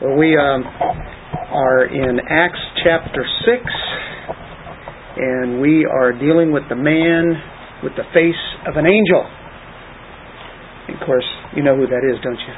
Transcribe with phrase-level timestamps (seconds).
[0.00, 3.64] Well, we um, are in Acts chapter 6,
[5.20, 7.36] and we are dealing with the man
[7.84, 9.28] with the face of an angel.
[10.88, 12.54] Of course, you know who that is, don't you?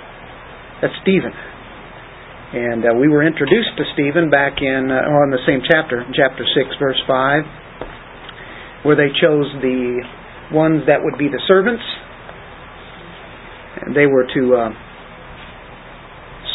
[0.87, 1.35] That's Stephen.
[1.35, 6.47] And uh, we were introduced to Stephen back in, uh, on the same chapter, chapter
[6.47, 9.99] 6, verse 5, where they chose the
[10.55, 11.83] ones that would be the servants.
[13.83, 14.71] And they were to uh,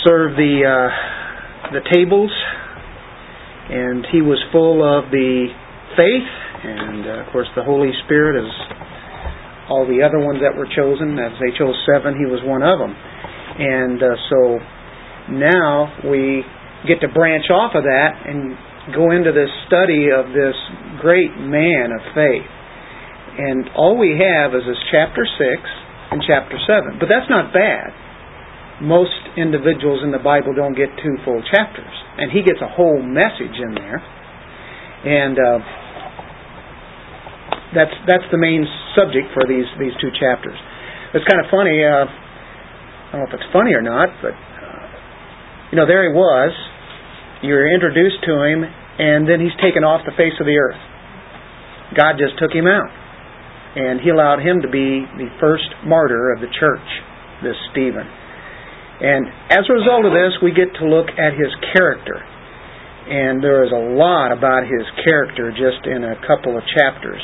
[0.05, 2.31] serve the uh, the tables,
[3.69, 5.47] and he was full of the
[5.95, 6.31] faith,
[6.63, 8.51] and uh, of course the Holy Spirit, as
[9.69, 12.79] all the other ones that were chosen, as they chose seven, he was one of
[12.79, 14.39] them, and uh, so
[15.33, 16.43] now we
[16.87, 18.55] get to branch off of that and
[18.95, 20.55] go into this study of this
[21.03, 22.47] great man of faith.
[23.37, 25.61] And all we have is this chapter 6
[26.09, 26.97] and chapter 7.
[26.97, 27.93] But that's not bad
[28.81, 33.01] most individuals in the Bible don't get two full chapters, and he gets a whole
[33.01, 35.59] message in there, and uh,
[37.73, 40.57] that's that's the main subject for these these two chapters.
[41.13, 41.81] It's kind of funny.
[41.81, 44.77] Uh, I don't know if it's funny or not, but uh,
[45.71, 46.53] you know, there he was.
[47.41, 50.81] You're introduced to him, and then he's taken off the face of the earth.
[51.95, 52.89] God just took him out,
[53.77, 56.87] and he allowed him to be the first martyr of the church,
[57.41, 58.05] this Stephen.
[58.97, 62.17] And as a result of this, we get to look at his character.
[63.07, 67.21] And there is a lot about his character just in a couple of chapters.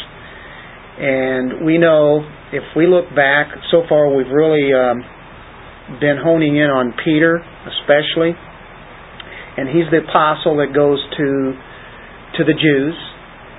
[0.94, 2.22] And we know,
[2.54, 5.02] if we look back, so far we've really um,
[6.00, 8.38] been honing in on Peter, especially.
[9.58, 11.28] And he's the apostle that goes to
[12.38, 12.98] to the Jews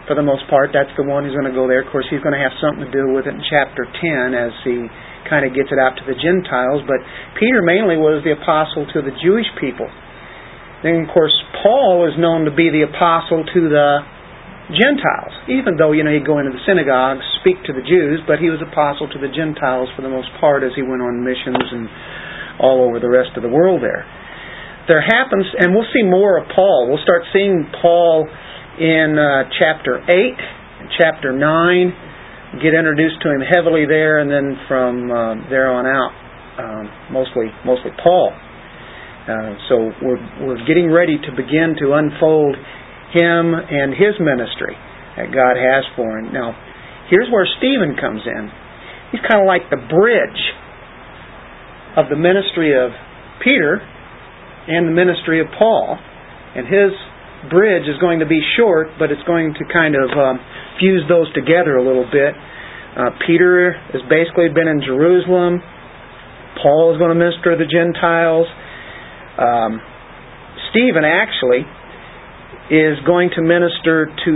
[0.06, 0.70] for the most part.
[0.74, 1.82] That's the one who's going to go there.
[1.86, 4.52] Of course, he's going to have something to do with it in chapter 10 as
[4.66, 4.86] he
[5.28, 7.00] kind of gets it out to the Gentiles, but
[7.40, 9.88] Peter mainly was the apostle to the Jewish people.
[10.84, 11.32] Then, of course,
[11.64, 14.04] Paul is known to be the apostle to the
[14.72, 18.40] Gentiles, even though, you know, he'd go into the synagogues, speak to the Jews, but
[18.40, 21.64] he was apostle to the Gentiles for the most part as he went on missions
[21.72, 21.88] and
[22.60, 24.04] all over the rest of the world there.
[24.88, 26.88] There happens, and we'll see more of Paul.
[26.88, 28.28] We'll start seeing Paul
[28.76, 32.13] in uh, chapter 8 chapter 9
[32.62, 36.12] get introduced to him heavily there, and then from uh, there on out,
[36.60, 38.32] um, mostly mostly Paul.
[39.24, 42.56] Uh, so we're we're getting ready to begin to unfold
[43.14, 44.76] him and his ministry
[45.16, 46.34] that God has for him.
[46.34, 46.52] Now,
[47.08, 48.50] here's where Stephen comes in.
[49.12, 50.42] He's kind of like the bridge
[51.96, 52.90] of the ministry of
[53.42, 53.78] Peter
[54.66, 55.96] and the ministry of Paul,
[56.56, 56.90] and his
[57.50, 60.36] bridge is going to be short, but it's going to kind of um,
[60.80, 62.34] fuse those together a little bit.
[62.94, 65.58] Uh, Peter has basically been in Jerusalem.
[66.62, 68.46] Paul is going to minister to the Gentiles.
[69.34, 69.82] Um,
[70.70, 71.66] Stephen actually
[72.70, 74.32] is going to minister to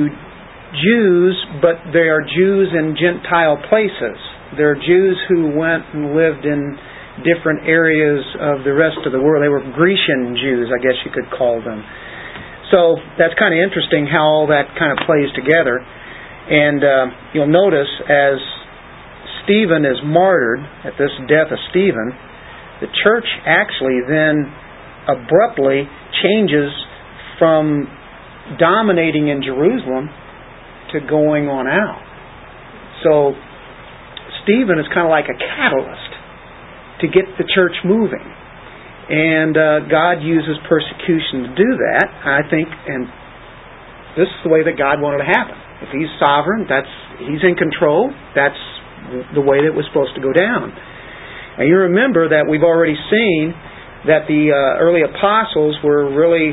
[0.75, 4.19] Jews, but they are Jews in Gentile places.
[4.57, 6.77] They're Jews who went and lived in
[7.25, 9.43] different areas of the rest of the world.
[9.43, 11.83] They were Grecian Jews, I guess you could call them.
[12.71, 15.81] So that's kind of interesting how all that kind of plays together.
[15.81, 18.37] And uh, you'll notice as
[19.45, 22.13] Stephen is martyred, at this death of Stephen,
[22.81, 24.53] the church actually then
[25.09, 25.89] abruptly
[26.21, 26.69] changes
[27.39, 27.89] from
[28.61, 30.09] dominating in Jerusalem
[30.93, 32.05] to going on out.
[33.05, 33.33] So
[34.45, 36.13] Stephen is kind of like a catalyst
[37.01, 38.25] to get the church moving.
[39.09, 43.09] And uh, God uses persecution to do that, I think, and
[44.21, 45.57] this is the way that God wanted to happen.
[45.81, 46.91] If He's sovereign, that's
[47.25, 48.13] He's in control.
[48.37, 48.61] That's
[49.33, 50.77] the way that it was supposed to go down.
[51.57, 53.57] And you remember that we've already seen
[54.07, 56.53] that the uh, early apostles were really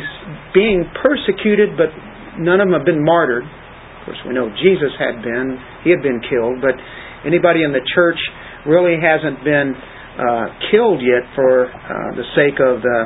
[0.56, 1.92] being persecuted, but
[2.40, 3.44] none of them have been martyred.
[3.44, 6.80] Of course, we know Jesus had been; he had been killed, but
[7.28, 8.18] anybody in the church
[8.64, 9.76] really hasn't been
[10.16, 13.00] uh, killed yet for uh, the sake of the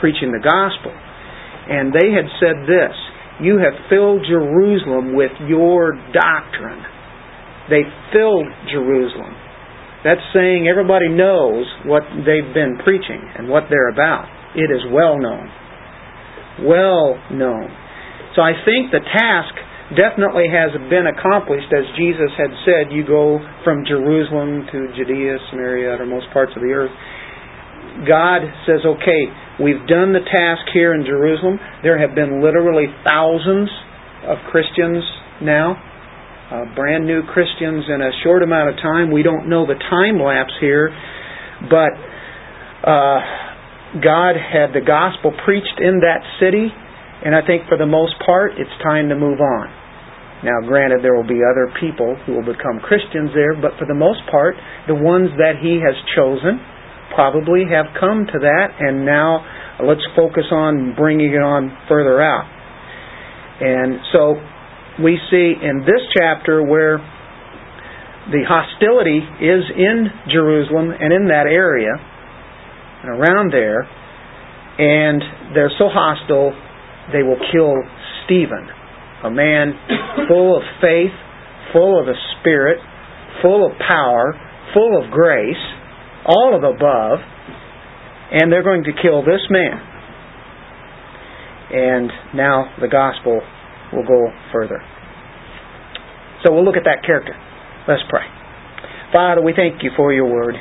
[0.00, 0.92] preaching the gospel.
[0.92, 2.94] And they had said this
[3.40, 6.80] You have filled Jerusalem with your doctrine.
[7.68, 9.32] They filled Jerusalem.
[10.04, 14.28] That's saying everybody knows what they've been preaching and what they're about.
[14.52, 15.48] It is well known.
[16.60, 17.72] Well known.
[18.36, 19.54] So I think the task
[19.92, 26.00] definitely has been accomplished as Jesus had said, you go from Jerusalem to Judea, Samaria,
[26.08, 26.94] most parts of the earth.
[28.08, 29.22] God says, okay,
[29.60, 31.60] we've done the task here in Jerusalem.
[31.84, 33.68] There have been literally thousands
[34.26, 35.04] of Christians
[35.42, 35.76] now,
[36.50, 39.12] uh, brand new Christians in a short amount of time.
[39.12, 40.90] We don't know the time lapse here,
[41.68, 41.92] but
[42.88, 43.20] uh,
[44.02, 46.72] God had the gospel preached in that city,
[47.24, 49.66] and I think for the most part, it's time to move on.
[50.44, 53.96] Now, granted, there will be other people who will become Christians there, but for the
[53.96, 54.56] most part,
[54.86, 56.60] the ones that He has chosen
[57.16, 59.40] probably have come to that, and now
[59.80, 62.44] let's focus on bringing it on further out.
[63.60, 64.36] And so
[65.00, 66.98] we see in this chapter where
[68.28, 73.88] the hostility is in Jerusalem and in that area and around there,
[74.76, 76.52] and they're so hostile
[77.12, 77.74] they will kill
[78.24, 78.68] Stephen
[79.24, 79.72] a man
[80.28, 81.12] full of faith,
[81.72, 82.78] full of the Spirit,
[83.42, 84.34] full of power,
[84.74, 85.60] full of grace,
[86.26, 87.18] all of the above,
[88.32, 89.80] and they're going to kill this man.
[91.72, 93.40] And now the gospel
[93.92, 94.80] will go further.
[96.44, 97.34] So we'll look at that character.
[97.88, 98.26] Let's pray.
[99.12, 100.54] Father, we thank you for your word.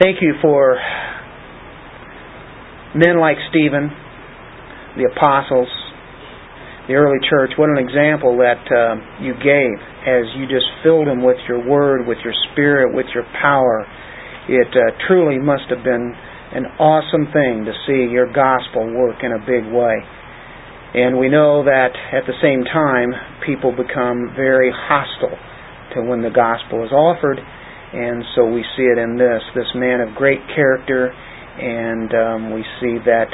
[0.00, 0.76] Thank you for
[2.94, 3.90] men like Stephen,
[4.96, 5.68] the apostles,
[6.88, 11.22] the early church, what an example that uh, you gave as you just filled them
[11.22, 13.86] with your word, with your spirit, with your power.
[14.48, 16.12] It uh, truly must have been
[16.52, 20.02] an awesome thing to see your gospel work in a big way.
[20.94, 23.14] And we know that at the same time,
[23.46, 25.38] people become very hostile
[25.94, 27.40] to when the gospel is offered.
[27.40, 32.64] And so we see it in this this man of great character, and um, we
[32.80, 33.28] see that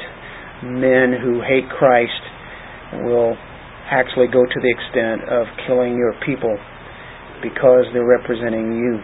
[0.63, 2.23] men who hate Christ
[3.05, 3.37] will
[3.91, 6.57] actually go to the extent of killing your people
[7.43, 8.99] because they're representing you.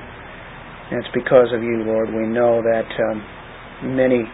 [0.91, 2.13] And it's because of you, Lord.
[2.13, 4.25] We know that um, many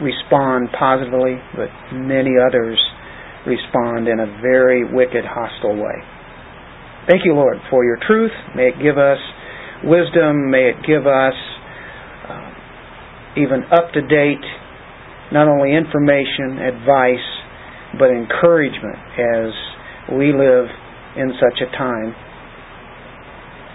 [0.00, 2.78] respond positively, but many others
[3.46, 5.98] respond in a very wicked, hostile way.
[7.08, 8.30] Thank you, Lord, for your truth.
[8.54, 9.18] May it give us
[9.84, 10.50] wisdom.
[10.50, 11.34] May it give us
[12.28, 12.50] uh,
[13.36, 14.44] even up to date,
[15.32, 17.26] not only information, advice,
[17.98, 19.52] but encouragement as
[20.16, 20.68] we live
[21.16, 22.14] in such a time.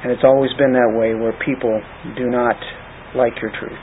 [0.03, 1.81] And it's always been that way where people
[2.15, 2.55] do not
[3.15, 3.81] like your truth.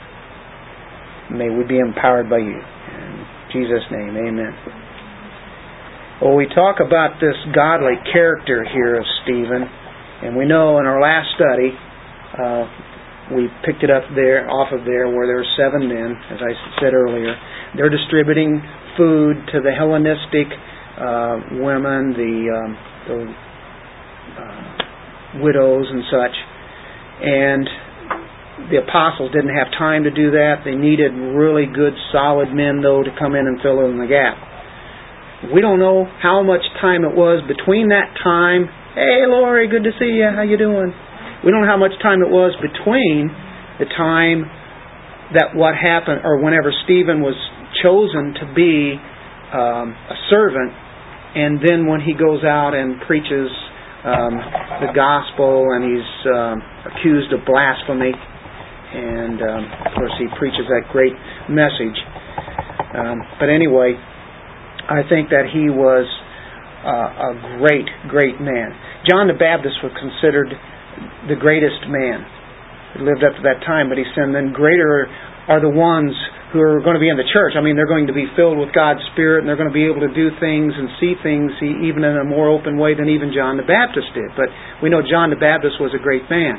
[1.31, 2.55] May we be empowered by you.
[2.55, 4.55] In Jesus' name, amen.
[6.21, 9.67] Well, we talk about this godly character here of Stephen,
[10.23, 11.75] and we know in our last study,
[12.39, 12.63] uh,
[13.33, 16.53] we picked it up there, off of there, where there were seven men, as I
[16.77, 17.33] said earlier.
[17.73, 18.61] They're distributing
[18.97, 20.45] food to the Hellenistic
[21.01, 22.71] uh, women, the, um,
[23.09, 23.17] the
[24.37, 26.35] uh, widows and such.
[27.25, 27.65] And
[28.69, 30.61] the apostles didn't have time to do that.
[30.63, 34.37] They needed really good, solid men, though, to come in and fill in the gap.
[35.53, 38.69] We don't know how much time it was between that time.
[38.95, 40.29] Hey, Lori, good to see you.
[40.33, 40.93] How you doing?
[41.43, 43.29] We don't know how much time it was between
[43.79, 44.45] the time
[45.33, 47.35] that what happened, or whenever Stephen was
[47.81, 48.95] chosen to be
[49.51, 50.71] um, a servant,
[51.35, 53.49] and then when he goes out and preaches
[54.05, 54.37] um,
[54.85, 56.57] the gospel and he's um,
[56.93, 61.13] accused of blasphemy, and um, of course he preaches that great
[61.49, 61.97] message.
[62.95, 63.97] Um, but anyway,
[64.87, 66.05] I think that he was
[66.85, 68.71] uh, a great, great man.
[69.09, 70.53] John the Baptist was considered
[71.27, 72.23] the greatest man.
[72.95, 75.07] He lived up to that time, but he said, then greater
[75.47, 76.15] are the ones
[76.55, 77.53] who are going to be in the church.
[77.59, 79.85] I mean, they're going to be filled with God's Spirit and they're going to be
[79.85, 83.35] able to do things and see things even in a more open way than even
[83.35, 84.31] John the Baptist did.
[84.39, 84.47] But
[84.79, 86.55] we know John the Baptist was a great man.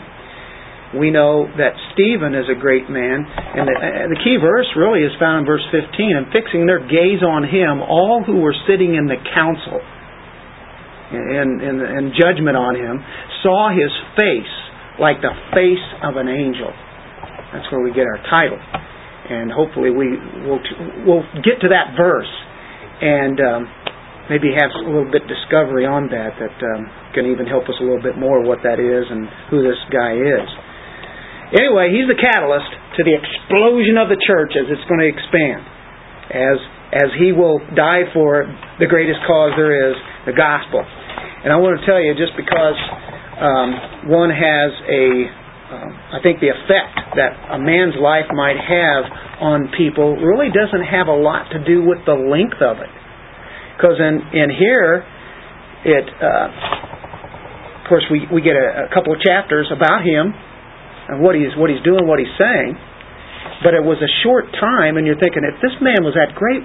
[0.94, 5.02] We know that Stephen is a great man, and the, uh, the key verse really
[5.02, 5.82] is found in verse 15.
[6.14, 9.82] And fixing their gaze on him, all who were sitting in the council
[11.12, 12.98] and, and, and judgment on him
[13.42, 14.54] saw his face
[14.98, 16.72] like the face of an angel.
[17.52, 18.58] That's where we get our title
[19.26, 20.14] and hopefully we
[20.46, 20.62] will
[21.02, 22.30] we'll get to that verse
[23.02, 23.62] and um,
[24.30, 27.84] maybe have a little bit discovery on that that um, can even help us a
[27.84, 30.48] little bit more what that is and who this guy is.
[31.54, 35.62] Anyway, he's the catalyst to the explosion of the church as it's going to expand,
[36.34, 36.58] as
[36.92, 38.46] as he will die for
[38.78, 40.82] the greatest cause there is, the gospel.
[40.82, 42.78] And I want to tell you, just because
[43.38, 45.04] um, one has a
[45.66, 49.02] um, I think the effect that a man's life might have
[49.42, 52.92] on people really doesn't have a lot to do with the length of it.
[53.74, 55.02] Because in, in here,
[55.84, 60.30] it, uh, of course, we, we get a, a couple of chapters about him
[61.10, 62.78] and what he's, what he's doing, what he's saying.
[63.64, 66.62] But it was a short time, and you're thinking, if this man was that great,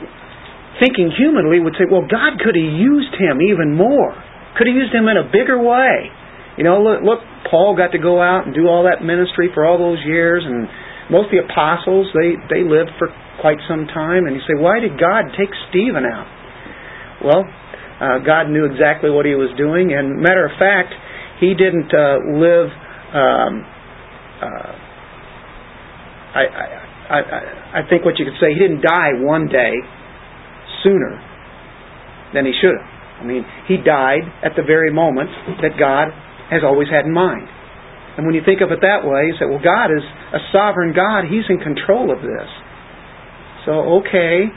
[0.79, 4.11] thinking humanly would say, well, God could have used him even more.
[4.57, 6.11] Could have used him in a bigger way.
[6.59, 9.63] You know, look, look, Paul got to go out and do all that ministry for
[9.63, 10.67] all those years, and
[11.09, 13.07] most of the apostles, they, they lived for
[13.39, 14.27] quite some time.
[14.27, 16.27] And you say, why did God take Stephen out?
[17.23, 17.43] Well,
[18.01, 19.93] uh, God knew exactly what he was doing.
[19.93, 20.93] And matter of fact,
[21.39, 22.69] he didn't uh, live.
[23.11, 23.53] Um,
[24.41, 24.80] uh,
[26.33, 26.65] I, I,
[27.11, 27.39] I,
[27.79, 29.73] I think what you could say, he didn't die one day
[30.83, 31.19] sooner
[32.33, 32.89] than he should have.
[33.21, 35.29] I mean, he died at the very moment
[35.61, 36.09] that God
[36.49, 37.47] has always had in mind.
[38.17, 40.91] And when you think of it that way, you say, well, God is a sovereign
[40.91, 41.29] God.
[41.29, 42.49] He's in control of this.
[43.65, 44.49] So, okay.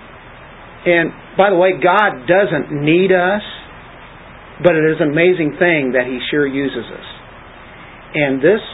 [0.86, 3.44] And by the way, God doesn't need us,
[4.62, 7.08] but it is an amazing thing that He sure uses us.
[8.14, 8.64] And this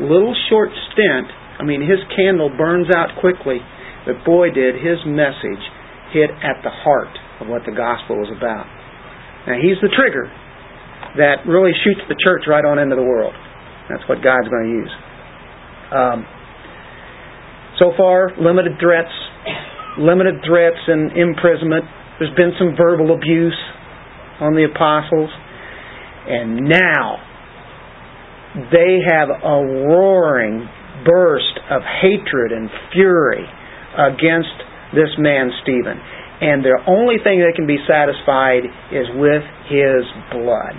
[0.00, 1.28] little short stint,
[1.60, 3.60] I mean, His candle burns out quickly,
[4.08, 5.60] but boy, did His message
[6.16, 7.12] hit at the heart
[7.44, 8.64] of what the gospel was about.
[9.44, 10.32] Now, He's the trigger
[11.20, 13.34] that really shoots the church right on into the world.
[13.92, 14.94] That's what God's going to use.
[15.90, 16.18] Um,
[17.78, 19.10] so far, limited threats,
[19.98, 21.84] limited threats and imprisonment.
[22.18, 23.58] There's been some verbal abuse
[24.40, 25.30] on the apostles.
[26.28, 27.18] And now,
[28.70, 29.56] they have a
[29.88, 30.68] roaring
[31.04, 33.44] burst of hatred and fury
[33.98, 34.56] against
[34.94, 35.98] this man, Stephen.
[36.40, 40.02] And the only thing that can be satisfied is with his
[40.32, 40.76] blood.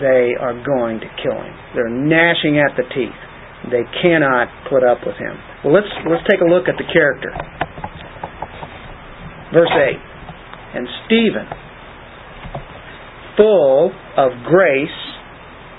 [0.00, 1.56] They are going to kill him.
[1.74, 3.20] They're gnashing at the teeth.
[3.72, 5.36] They cannot put up with him.
[5.64, 7.30] Well, let's let's take a look at the character.
[9.52, 9.96] Verse 8.
[10.74, 11.46] And Stephen,
[13.36, 15.00] full of grace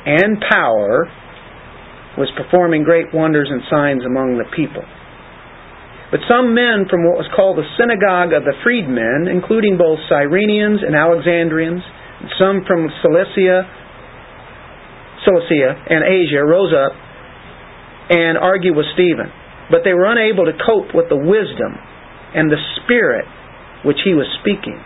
[0.05, 1.09] and power,
[2.17, 4.85] was performing great wonders and signs among the people.
[6.13, 10.85] But some men from what was called the synagogue of the freedmen, including both Cyrenians
[10.85, 13.65] and Alexandrians, and some from Cilicia,
[15.25, 16.93] Cilicia and Asia, rose up
[18.13, 19.33] and argued with Stephen.
[19.73, 21.73] But they were unable to cope with the wisdom
[22.37, 23.25] and the spirit
[23.81, 24.77] which he was speaking.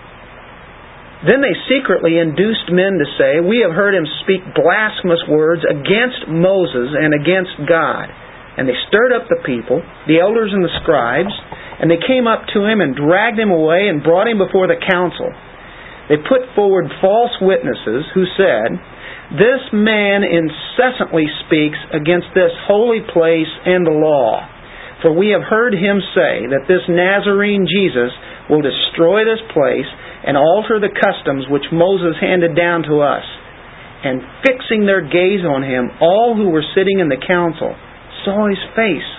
[1.26, 6.30] Then they secretly induced men to say, We have heard him speak blasphemous words against
[6.30, 8.14] Moses and against God.
[8.58, 11.34] And they stirred up the people, the elders and the scribes,
[11.82, 14.82] and they came up to him and dragged him away and brought him before the
[14.82, 15.30] council.
[16.10, 18.78] They put forward false witnesses who said,
[19.38, 24.46] This man incessantly speaks against this holy place and the law.
[25.02, 28.10] For we have heard him say that this Nazarene Jesus
[28.50, 29.86] will destroy this place
[30.28, 33.24] and alter the customs which Moses handed down to us.
[34.04, 37.74] And fixing their gaze on him, all who were sitting in the council
[38.28, 39.10] saw his face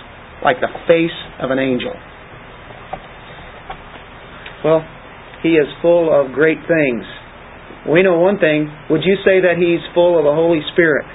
[0.45, 1.91] like the face of an angel.
[4.63, 4.85] Well,
[5.41, 7.03] he is full of great things.
[7.89, 8.69] We know one thing.
[8.93, 11.09] Would you say that he's full of the Holy Spirit?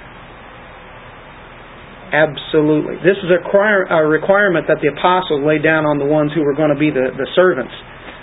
[2.12, 2.98] Absolutely.
[3.00, 6.74] This is a requirement that the apostles laid down on the ones who were going
[6.74, 7.72] to be the, the servants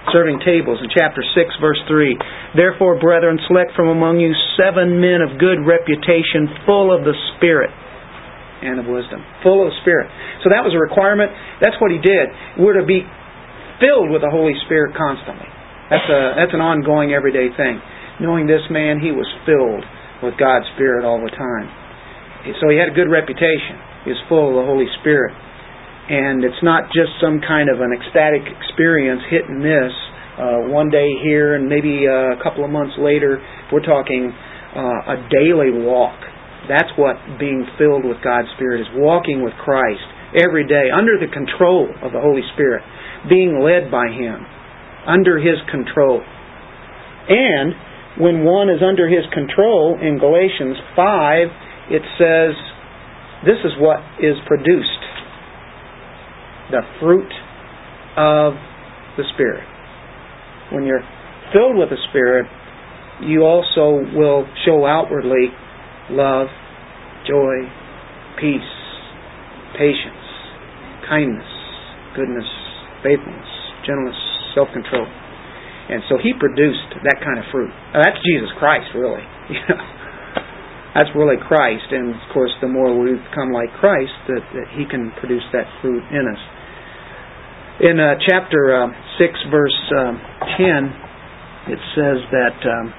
[0.10, 2.18] serving tables in chapter 6 verse 3
[2.58, 7.70] therefore brethren select from among you seven men of good reputation full of the spirit
[8.62, 9.26] and of wisdom.
[9.42, 10.08] Full of the spirit.
[10.46, 11.34] So that was a requirement.
[11.60, 12.30] That's what he did.
[12.62, 13.02] We're to be
[13.82, 15.50] filled with the holy spirit constantly.
[15.90, 17.82] That's a that's an ongoing everyday thing.
[18.22, 19.84] Knowing this man he was filled
[20.22, 21.68] with god's spirit all the time.
[22.62, 23.78] So he had a good reputation.
[24.06, 25.34] He was full of the holy spirit
[26.12, 29.96] and it's not just some kind of an ecstatic experience, hit and miss,
[30.36, 33.40] uh, one day here and maybe uh, a couple of months later.
[33.72, 34.28] We're talking
[34.76, 36.20] uh, a daily walk.
[36.68, 40.04] That's what being filled with God's Spirit is walking with Christ
[40.36, 42.84] every day under the control of the Holy Spirit,
[43.32, 44.44] being led by Him,
[45.08, 46.20] under His control.
[46.20, 52.52] And when one is under His control, in Galatians 5, it says,
[53.48, 55.01] This is what is produced
[56.72, 57.32] the fruit
[58.18, 58.54] of
[59.18, 59.64] the Spirit.
[60.72, 61.04] When you're
[61.54, 62.48] filled with the Spirit,
[63.22, 65.52] you also will show outwardly
[66.10, 66.48] love,
[67.28, 67.68] joy,
[68.40, 68.72] peace,
[69.78, 70.26] patience,
[71.08, 71.48] kindness,
[72.16, 72.48] goodness,
[73.04, 73.52] faithfulness,
[73.86, 74.18] gentleness,
[74.56, 75.06] self control.
[75.92, 77.72] And so he produced that kind of fruit.
[77.92, 79.26] Now, that's Jesus Christ, really.
[80.96, 81.92] that's really Christ.
[81.92, 85.68] And of course, the more we become like Christ, that, that he can produce that
[85.84, 86.42] fruit in us.
[87.82, 90.14] In uh, chapter uh, 6, verse uh,
[90.54, 92.94] 10, it says that um,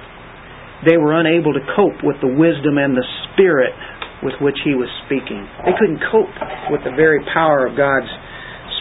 [0.83, 3.71] they were unable to cope with the wisdom and the spirit
[4.27, 5.39] with which he was speaking.
[5.63, 6.35] They couldn't cope
[6.67, 8.11] with the very power of God's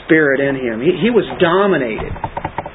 [0.02, 0.82] Spirit in him.
[0.82, 2.10] He, he was dominated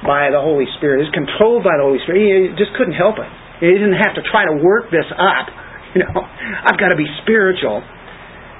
[0.07, 1.03] by the Holy Spirit.
[1.03, 2.23] He was controlled by the Holy Spirit.
[2.23, 3.27] He just couldn't help it.
[3.59, 5.51] He didn't have to try to work this up.
[5.95, 7.79] You know, I've got to be spiritual.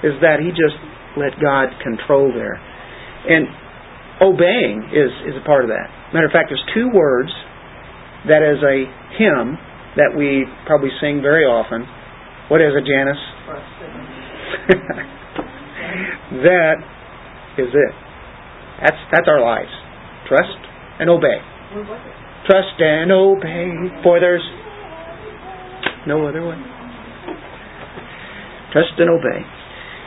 [0.02, 0.80] Is that he just
[1.20, 2.56] let God control there.
[2.56, 3.46] And
[4.22, 5.90] obeying is, is a part of that.
[6.14, 7.30] Matter of fact, there's two words
[8.28, 8.86] that is a
[9.18, 9.58] hymn
[9.98, 11.86] that we probably sing very often.
[12.50, 13.18] What is it, Janice?
[16.44, 16.78] that
[17.58, 17.94] is it.
[18.82, 19.74] That's that's our lives.
[20.28, 20.60] Trust
[21.00, 21.42] and obey.
[22.46, 23.72] Trust and obey,
[24.04, 24.46] for there's
[26.06, 26.56] no other way.
[28.72, 29.42] Trust and obey.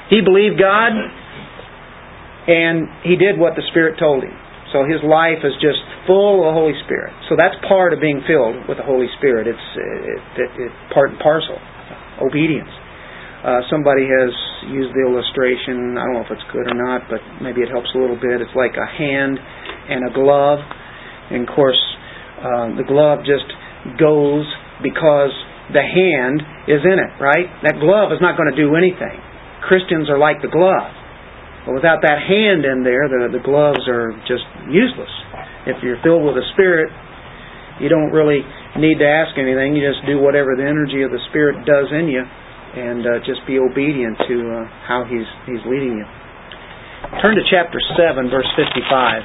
[0.08, 0.92] He believed God,
[2.46, 4.34] and he did what the Spirit told him.
[4.72, 7.10] So his life is just full of the Holy Spirit.
[7.26, 9.50] So that's part of being filled with the Holy Spirit.
[9.50, 11.58] It's it, it, it, part and parcel.
[12.22, 12.70] Obedience.
[13.40, 14.30] Uh, somebody has
[14.68, 15.96] used the illustration.
[15.96, 18.38] I don't know if it's good or not, but maybe it helps a little bit.
[18.38, 20.60] It's like a hand and a glove.
[21.32, 21.80] And of course,
[22.38, 23.48] uh, the glove just
[23.96, 24.44] goes
[24.84, 25.32] because
[25.72, 27.48] the hand is in it, right?
[27.64, 29.18] That glove is not going to do anything.
[29.64, 30.99] Christians are like the glove.
[31.66, 35.12] But without that hand in there, the, the gloves are just useless.
[35.68, 36.88] If you're filled with the Spirit,
[37.80, 38.40] you don't really
[38.80, 39.76] need to ask anything.
[39.76, 43.44] You just do whatever the energy of the Spirit does in you and uh, just
[43.46, 46.06] be obedient to uh, how He's He's leading you.
[47.20, 49.22] Turn to chapter seven, verse fifty-five.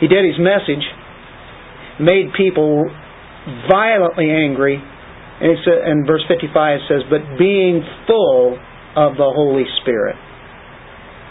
[0.00, 0.84] He did his message,
[1.98, 2.90] made people
[3.70, 4.76] violently angry,
[5.40, 8.58] and it's in verse fifty-five says, "But being full
[8.96, 10.16] of the Holy Spirit."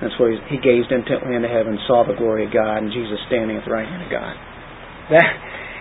[0.01, 3.55] That's what he gazed intently into heaven, saw the glory of God, and Jesus standing
[3.55, 4.35] at the right hand of God.
[5.15, 5.31] That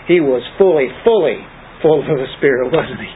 [0.06, 1.42] he was fully, fully
[1.82, 3.10] full of the Spirit, wasn't he?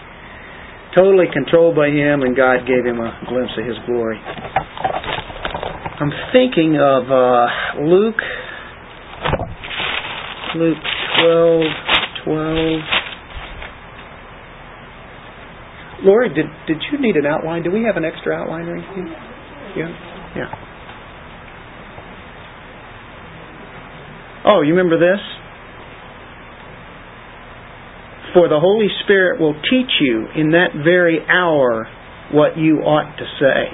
[0.97, 4.19] Totally controlled by him, and God gave him a glimpse of his glory.
[5.99, 7.47] I'm thinking of uh,
[7.87, 8.21] Luke,
[10.57, 10.83] Luke
[11.23, 11.63] 12,
[12.25, 12.81] 12.
[16.03, 17.63] Lori, did did you need an outline?
[17.63, 19.09] Do we have an extra outline or anything?
[19.77, 19.89] Yeah,
[20.37, 20.67] yeah.
[24.47, 25.21] Oh, you remember this?
[28.35, 31.89] For the Holy Spirit will teach you in that very hour
[32.33, 33.65] what you ought to say.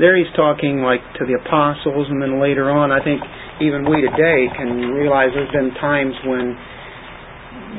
[0.00, 3.22] There he's talking like to the apostles, and then later on, I think
[3.62, 6.58] even we today can realize there's been times when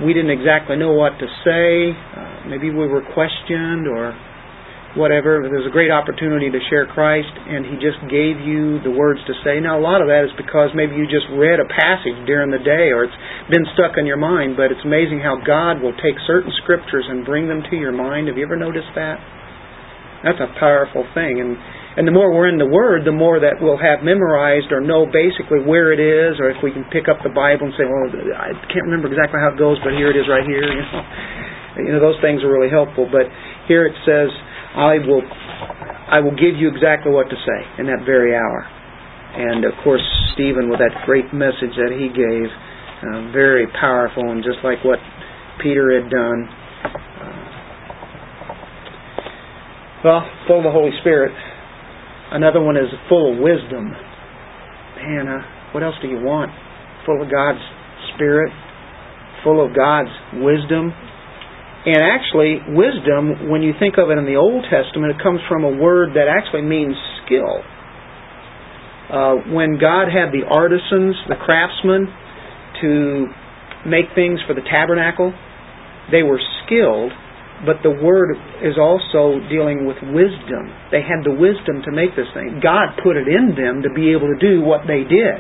[0.08, 1.92] we didn't exactly know what to say.
[1.92, 4.16] Uh, maybe we were questioned or
[4.96, 5.44] whatever.
[5.44, 9.34] There's a great opportunity to share Christ, and He just gave you the words to
[9.44, 9.60] say.
[9.60, 12.64] Now, a lot of that is because maybe you just read a passage during the
[12.64, 13.20] day, or it's
[13.52, 14.56] been stuck in your mind.
[14.56, 18.32] But it's amazing how God will take certain scriptures and bring them to your mind.
[18.32, 19.20] Have you ever noticed that?
[20.24, 21.54] That's a powerful thing, and
[21.96, 25.08] and the more we're in the Word, the more that we'll have memorized or know
[25.08, 28.12] basically where it is, or if we can pick up the Bible and say, "Well,
[28.36, 31.04] I can't remember exactly how it goes, but here it is, right here." You know,
[31.78, 33.08] you know those things are really helpful.
[33.10, 33.28] But
[33.68, 34.30] here it says
[34.76, 35.24] I will
[36.08, 38.68] I will give you exactly what to say in that very hour.
[39.36, 42.48] And of course, Stephen, with that great message that he gave,
[43.04, 45.00] uh, very powerful, and just like what
[45.62, 46.48] Peter had done.
[46.48, 47.46] Uh,
[50.04, 51.36] well, full of the Holy Spirit.
[52.32, 53.92] Another one is full of wisdom.
[54.98, 55.42] Man, uh,
[55.74, 56.52] what else do you want?
[57.06, 57.60] Full of God's
[58.16, 58.52] Spirit,
[59.44, 60.94] full of God's wisdom.
[61.86, 65.63] And actually, wisdom, when you think of it in the Old Testament, it comes from
[65.63, 67.62] a word that actually means skill.
[69.06, 72.10] Uh, when God had the artisans, the craftsmen,
[72.82, 73.30] to
[73.86, 75.30] make things for the tabernacle,
[76.10, 77.13] they were skilled,
[77.69, 78.34] but the word
[78.65, 80.74] is also dealing with wisdom.
[80.89, 82.65] They had the wisdom to make this thing.
[82.65, 85.38] God put it in them to be able to do what they did.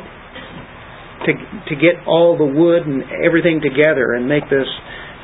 [1.25, 4.69] To, to get all the wood and everything together and make this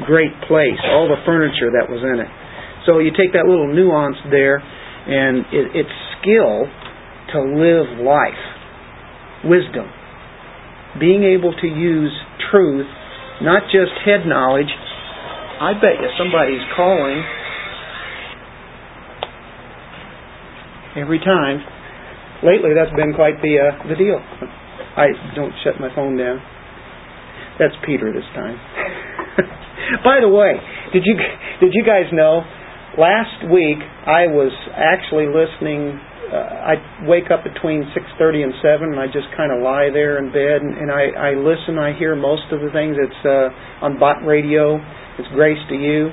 [0.05, 2.31] great place, all the furniture that was in it.
[2.85, 6.65] So you take that little nuance there, and it, it's skill
[7.33, 8.41] to live life,
[9.45, 9.85] wisdom,
[10.99, 12.11] being able to use
[12.49, 12.87] truth,
[13.41, 14.69] not just head knowledge.
[15.61, 17.21] I bet you somebody's calling
[20.97, 21.61] every time.
[22.43, 24.17] Lately, that's been quite the uh, the deal.
[24.97, 26.41] I don't shut my phone down.
[27.59, 28.57] That's Peter this time.
[30.03, 30.55] By the way,
[30.93, 31.15] did you
[31.59, 32.43] did you guys know?
[32.97, 35.99] Last week I was actually listening.
[36.31, 36.75] Uh, I
[37.07, 40.31] wake up between six thirty and seven, and I just kind of lie there in
[40.31, 41.75] bed, and, and I, I listen.
[41.79, 42.95] I hear most of the things.
[42.95, 44.79] It's uh, on Bott Radio.
[45.19, 46.07] It's Grace to You,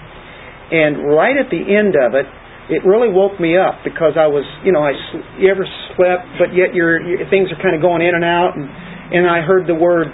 [0.75, 2.27] and right at the end of it,
[2.71, 4.95] it really woke me up because I was, you know, I
[5.39, 8.59] you ever slept, but yet your, your things are kind of going in and out,
[8.59, 10.11] and and I heard the word,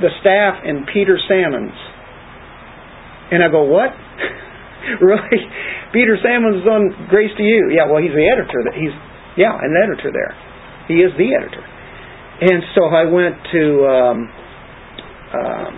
[0.00, 1.74] the staff and Peter Sammons
[3.32, 3.88] and I go, what?
[5.00, 5.40] really?
[5.92, 7.72] Peter Sammons is on Grace to You.
[7.72, 8.60] Yeah, well, he's the editor.
[8.68, 8.92] That he's
[9.36, 10.36] yeah, an editor there.
[10.88, 11.64] He is the editor.
[12.42, 14.18] And so I went to um,
[15.32, 15.72] um,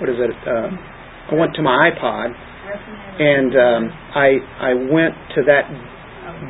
[0.00, 0.34] what is it?
[0.48, 0.78] Um,
[1.30, 3.82] I went to my iPod, and um,
[4.14, 4.28] I
[4.60, 5.64] I went to that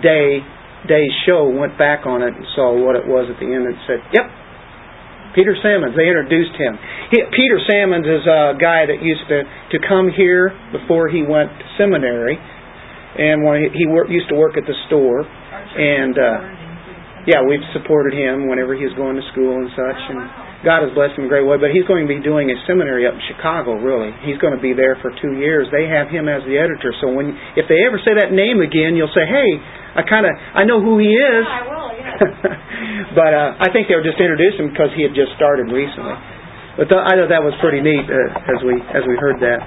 [0.03, 0.40] day
[0.88, 3.77] day's show, went back on it, and saw what it was at the end, and
[3.87, 4.27] said, "Yep,
[5.38, 5.94] Peter Sammons.
[5.94, 6.74] They introduced him.
[7.14, 11.46] He, Peter Sammons is a guy that used to to come here before he went
[11.55, 16.38] to seminary, and when he, he used to work at the store, and uh,
[17.31, 20.90] yeah, we've supported him whenever he was going to school and such, and God has
[20.90, 21.55] blessed him in a great way.
[21.55, 23.79] But he's going to be doing a seminary up in Chicago.
[23.79, 25.71] Really, he's going to be there for two years.
[25.71, 28.99] They have him as the editor, so when if they ever say that name again,
[28.99, 29.51] you'll say, "Hey,
[29.94, 31.88] I kind of I know who he is." Yeah, I will.
[31.94, 33.14] Yeah.
[33.18, 36.18] but uh, I think they were just introducing him because he had just started recently.
[36.75, 39.62] But th- I thought that was pretty neat uh, as we as we heard that.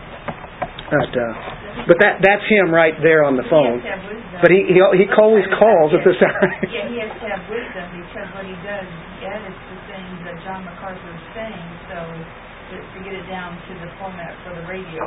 [0.92, 3.80] But uh, but that that's him right there on the phone.
[3.80, 4.40] He has to have wisdom.
[4.44, 6.48] But he he he always calls at this hour.
[6.68, 8.88] Yeah, he has to have wisdom because what he does,
[9.20, 12.00] he edits the things that John MacArthur is saying, so
[13.12, 15.04] to, to get it down to the format for the radio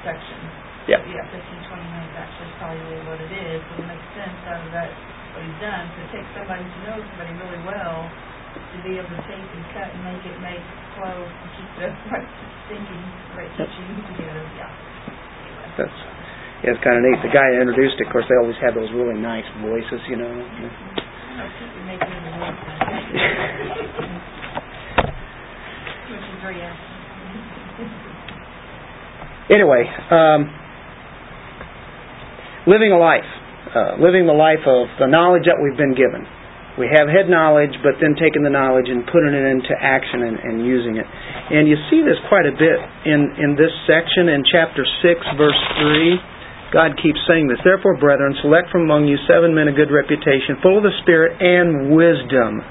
[0.00, 0.40] section.
[0.88, 1.04] Yeah.
[1.06, 4.34] Yeah, fifteen twenty minutes actually is probably really what it is, so it makes sense
[4.48, 4.90] out of that,
[5.36, 8.10] what he's done, to take somebody who knows somebody really well,
[8.58, 10.58] to be able to tape and cut and make it make
[10.98, 12.26] flow, and keep the right
[12.66, 12.98] thinking,
[13.38, 14.74] right teaching together, yeah.
[15.78, 15.94] That's
[16.66, 17.22] yeah, it's kind of neat.
[17.22, 20.14] The guy that introduced it, of course, they always have those really nice voices, you
[20.14, 20.30] know.
[20.30, 22.38] I'll keep making it a.
[26.10, 26.58] Which is very.
[29.52, 30.48] Anyway, um,
[32.64, 33.28] living a life,
[33.76, 36.24] uh, living the life of the knowledge that we've been given.
[36.80, 40.40] We have head knowledge, but then taking the knowledge and putting it into action and,
[40.40, 41.04] and using it.
[41.04, 45.60] And you see this quite a bit in, in this section in chapter 6, verse
[45.84, 46.72] 3.
[46.72, 47.60] God keeps saying this.
[47.60, 51.36] Therefore, brethren, select from among you seven men of good reputation, full of the Spirit
[51.36, 52.64] and wisdom.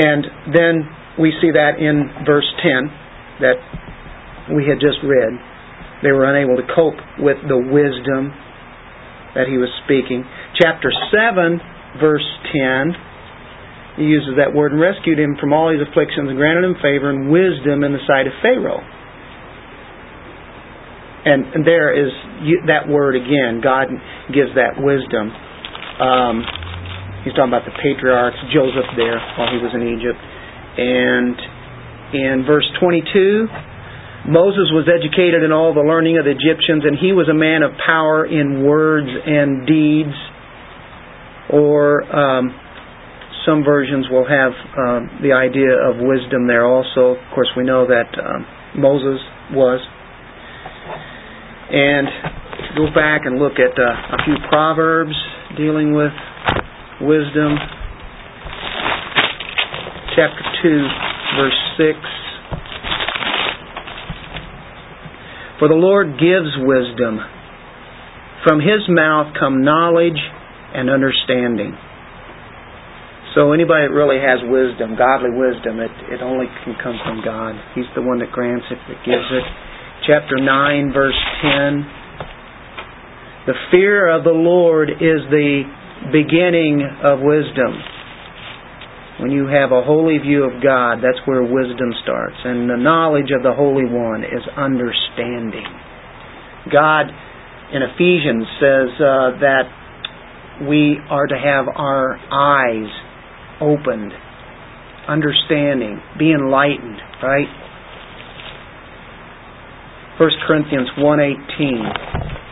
[0.00, 0.74] And then
[1.20, 3.60] we see that in verse 10 that
[4.56, 5.36] we had just read.
[6.02, 8.30] They were unable to cope with the wisdom
[9.34, 10.22] that he was speaking.
[10.54, 16.30] Chapter 7, verse 10, he uses that word and rescued him from all his afflictions
[16.30, 18.82] and granted him favor and wisdom in the sight of Pharaoh.
[21.26, 22.14] And, and there is
[22.70, 23.58] that word again.
[23.58, 23.90] God
[24.30, 25.34] gives that wisdom.
[25.98, 26.46] Um,
[27.26, 30.20] he's talking about the patriarchs, Joseph there while he was in Egypt.
[30.78, 31.36] And
[32.14, 33.50] in verse 22,
[34.28, 37.64] Moses was educated in all the learning of the Egyptians, and he was a man
[37.64, 40.12] of power in words and deeds.
[41.48, 42.52] Or um,
[43.48, 47.16] some versions will have um, the idea of wisdom there also.
[47.16, 48.44] Of course, we know that um,
[48.76, 49.16] Moses
[49.56, 49.80] was.
[51.72, 52.08] And
[52.76, 55.16] go back and look at uh, a few proverbs
[55.56, 56.12] dealing with
[57.00, 57.56] wisdom.
[60.12, 60.84] Chapter 2,
[61.40, 61.60] verse
[61.96, 62.17] 6.
[65.58, 67.18] For the Lord gives wisdom.
[68.46, 70.18] From his mouth come knowledge
[70.74, 71.74] and understanding.
[73.34, 77.58] So anybody that really has wisdom, godly wisdom, it, it only can come from God.
[77.74, 79.46] He's the one that grants it, that gives it.
[80.06, 81.86] Chapter 9, verse 10.
[83.46, 85.62] The fear of the Lord is the
[86.12, 87.97] beginning of wisdom.
[89.20, 92.36] When you have a holy view of God, that's where wisdom starts.
[92.44, 95.66] And the knowledge of the Holy One is understanding.
[96.70, 97.10] God
[97.74, 99.66] in Ephesians says uh, that
[100.68, 102.90] we are to have our eyes
[103.60, 104.12] opened,
[105.08, 107.48] understanding, be enlightened, right?
[110.18, 112.47] 1 Corinthians 1:18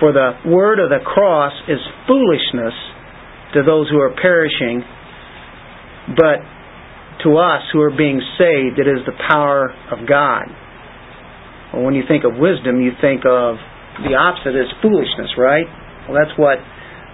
[0.00, 2.74] For the word of the cross is foolishness
[3.54, 4.84] to those who are perishing,
[6.16, 6.44] but
[7.24, 10.52] to us who are being saved, it is the power of God.
[11.72, 13.56] Well, when you think of wisdom, you think of
[14.04, 15.64] the opposite is foolishness, right?
[16.04, 16.60] Well, that's what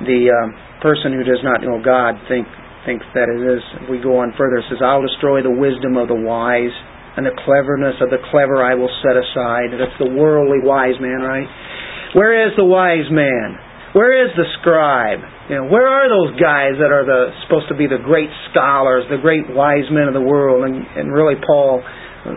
[0.02, 0.50] the um,
[0.82, 2.46] person who does not know God think
[2.82, 3.62] thinks that it is.
[3.82, 6.74] If we go on further, it says, "I'll destroy the wisdom of the wise,
[7.14, 11.22] and the cleverness of the clever I will set aside." That's the worldly wise man,
[11.22, 11.46] right?
[12.12, 13.56] Where is the wise man?
[13.92, 15.20] Where is the scribe?
[15.48, 19.04] You know, where are those guys that are the supposed to be the great scholars,
[19.12, 20.64] the great wise men of the world?
[20.64, 21.84] And, and really, Paul,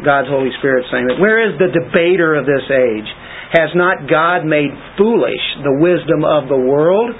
[0.03, 3.07] God's Holy Spirit, saying that where is the debater of this age?
[3.55, 7.15] Has not God made foolish the wisdom of the world?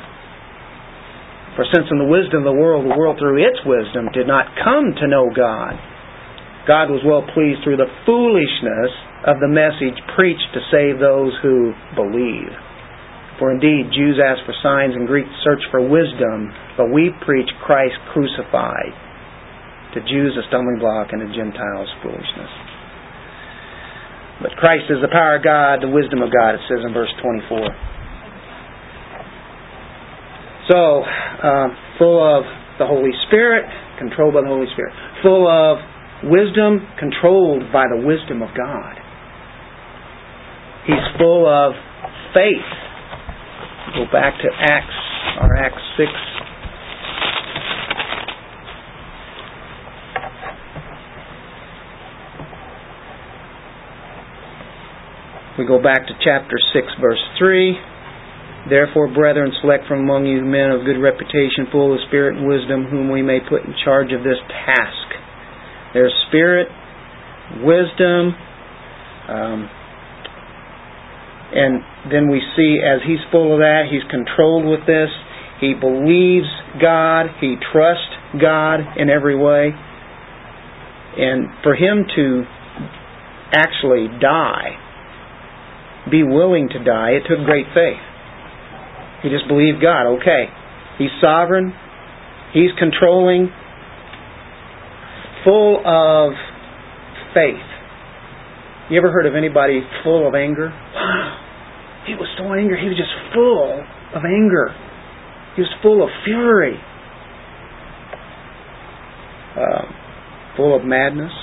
[1.56, 4.52] For since in the wisdom of the world, the world through its wisdom did not
[4.60, 5.80] come to know God,
[6.68, 8.92] God was well pleased through the foolishness
[9.24, 12.52] of the message preached to save those who believe.
[13.40, 17.96] For indeed, Jews ask for signs and Greeks search for wisdom, but we preach Christ
[18.14, 18.96] crucified.
[19.96, 22.52] To Jews a stumbling block and to Gentiles foolishness.
[24.44, 27.12] But Christ is the power of God, the wisdom of God, it says in verse
[27.24, 27.96] 24.
[30.68, 31.68] So, uh,
[32.00, 32.44] full of
[32.80, 33.64] the Holy Spirit,
[34.00, 34.92] controlled by the Holy Spirit.
[35.24, 35.80] Full of
[36.28, 39.05] wisdom, controlled by the wisdom of God.
[40.88, 41.74] He's full of
[42.34, 42.70] faith.
[43.96, 44.94] Go back to Acts,
[45.42, 46.12] or Acts 6.
[55.58, 57.80] We go back to chapter 6, verse 3.
[58.70, 62.86] Therefore, brethren, select from among you men of good reputation, full of spirit and wisdom,
[62.86, 65.08] whom we may put in charge of this task.
[65.94, 66.68] There's spirit,
[67.64, 68.36] wisdom,
[69.30, 69.70] um,
[71.56, 75.08] and then we see as he's full of that, he's controlled with this.
[75.62, 77.28] He believes God.
[77.40, 79.72] He trusts God in every way.
[81.18, 82.44] And for him to
[83.56, 84.76] actually die,
[86.12, 88.04] be willing to die, it took great faith.
[89.24, 90.20] He just believed God.
[90.20, 90.52] Okay.
[90.98, 91.74] He's sovereign.
[92.54, 93.50] He's controlling.
[95.46, 96.34] Full of
[97.34, 97.64] faith.
[98.92, 100.70] You ever heard of anybody full of anger?
[102.06, 102.82] He was so angry.
[102.82, 103.82] He was just full
[104.14, 104.70] of anger.
[105.56, 106.78] He was full of fury.
[109.58, 109.86] Uh,
[110.58, 111.34] full of madness.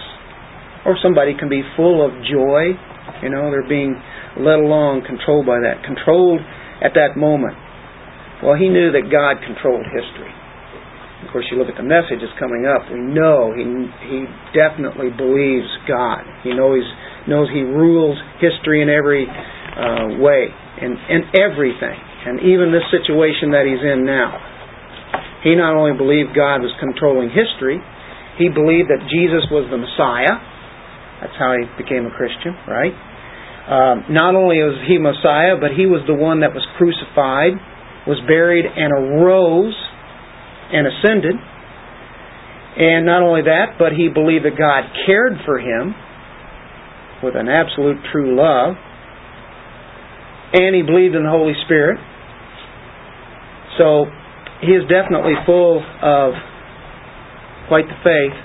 [0.86, 2.74] Or somebody can be full of joy.
[3.22, 3.98] You know, they're being
[4.38, 5.82] led along, controlled by that.
[5.82, 6.40] Controlled
[6.82, 7.54] at that moment.
[8.42, 10.34] Well, he knew that God controlled history.
[11.22, 12.82] Of course, you look at the message that's coming up.
[12.90, 13.62] We know he
[14.10, 16.26] he definitely believes God.
[16.42, 16.82] He knows
[17.30, 19.30] knows he rules history in every
[19.72, 24.36] uh, way and in everything, and even this situation that he's in now.
[25.44, 27.82] He not only believed God was controlling history,
[28.38, 30.38] he believed that Jesus was the Messiah.
[31.20, 32.94] That's how he became a Christian, right?
[33.62, 37.58] Um, not only was he Messiah, but he was the one that was crucified
[38.06, 39.76] was buried and arose
[40.72, 41.36] and ascended.
[42.72, 45.94] And not only that, but he believed that God cared for him
[47.22, 48.74] with an absolute true love.
[50.52, 51.98] And he believed in the Holy Spirit.
[53.78, 54.06] So
[54.60, 56.34] he is definitely full of
[57.68, 58.36] quite the faith.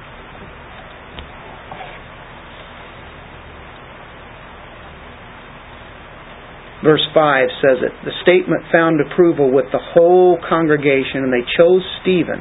[6.88, 7.91] verse 5 says it.
[8.06, 12.39] The statement found approval with the whole congregation, and they chose Stephen,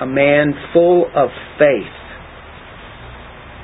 [0.00, 1.96] a man full of faith.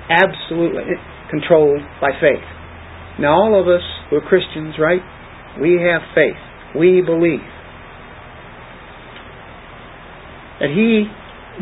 [0.08, 0.96] Absolutely
[1.28, 2.46] controlled by faith.
[3.20, 5.02] Now, all of us who are Christians, right?
[5.60, 6.38] We have faith.
[6.76, 7.44] We believe.
[10.60, 11.06] That he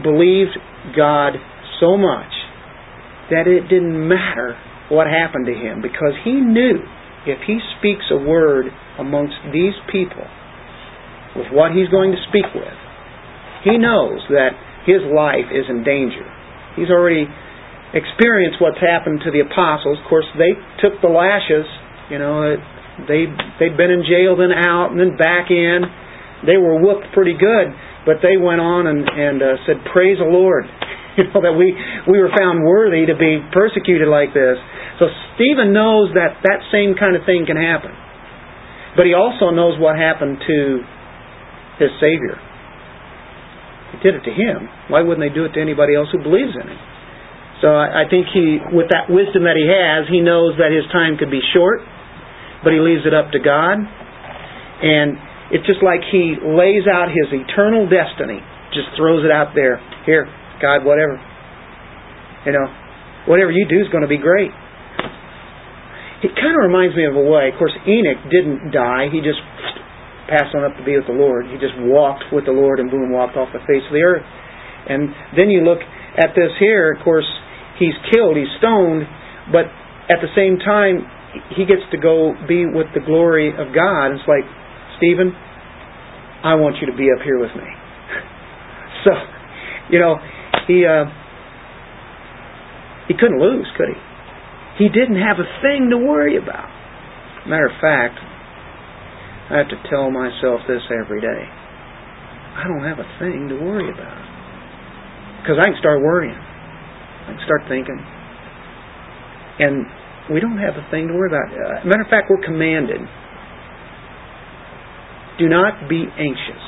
[0.03, 0.57] believed
[0.97, 1.35] God
[1.81, 2.33] so much
[3.31, 4.57] that it didn't matter
[4.89, 6.79] what happened to him because he knew
[7.27, 8.67] if he speaks a word
[8.99, 10.25] amongst these people
[11.35, 12.77] with what he's going to speak with,
[13.67, 14.55] he knows that
[14.87, 16.23] his life is in danger.
[16.79, 17.27] He's already
[17.93, 19.99] experienced what's happened to the apostles.
[19.99, 21.67] Of course, they took the lashes.
[22.09, 22.55] You know,
[23.05, 23.29] they
[23.61, 25.85] they'd been in jail, then out, and then back in.
[26.49, 27.73] They were whooped pretty good,
[28.09, 30.65] but they went on and and uh, said, "Praise the Lord."
[31.17, 31.73] You know that we
[32.13, 34.61] we were found worthy to be persecuted like this.
[35.01, 37.89] So Stephen knows that that same kind of thing can happen.
[39.01, 40.59] But he also knows what happened to
[41.81, 42.37] his Savior.
[43.93, 44.69] He did it to him.
[44.89, 46.81] Why wouldn't they do it to anybody else who believes in him?
[47.61, 50.85] So I, I think he, with that wisdom that he has, he knows that his
[50.93, 51.81] time could be short,
[52.65, 53.81] but he leaves it up to God.
[53.81, 55.17] And
[55.53, 58.41] it's just like he lays out his eternal destiny,
[58.75, 59.81] just throws it out there.
[60.05, 60.29] Here,
[60.61, 61.17] God, whatever.
[62.45, 62.67] You know,
[63.27, 64.51] whatever you do is going to be great.
[66.25, 67.53] It kind of reminds me of a way.
[67.53, 69.13] Of course, Enoch didn't die.
[69.13, 69.43] He just
[70.27, 71.47] passed on up to be with the Lord.
[71.47, 74.27] He just walked with the Lord and boom, walked off the face of the earth.
[74.89, 75.79] And then you look
[76.17, 77.27] at this here, of course,
[77.79, 79.05] he's killed, he's stoned,
[79.53, 79.67] but
[80.11, 81.07] at the same time,
[81.57, 84.13] he gets to go be with the glory of God.
[84.13, 84.45] It's like,
[84.99, 85.33] Stephen,
[86.45, 87.67] I want you to be up here with me.
[89.05, 89.13] so,
[89.91, 90.17] you know,
[90.67, 91.07] he uh,
[93.09, 93.99] he couldn't lose, could he?
[94.85, 96.69] He didn't have a thing to worry about.
[97.49, 98.19] Matter of fact,
[99.49, 101.43] I have to tell myself this every day.
[102.57, 104.21] I don't have a thing to worry about.
[105.41, 106.35] Because I can start worrying.
[106.35, 108.01] I can start thinking.
[109.59, 109.87] And
[110.33, 111.49] we don't have a thing to worry about.
[111.55, 113.01] Uh, matter of fact, we're commanded.
[115.39, 116.65] Do not be anxious.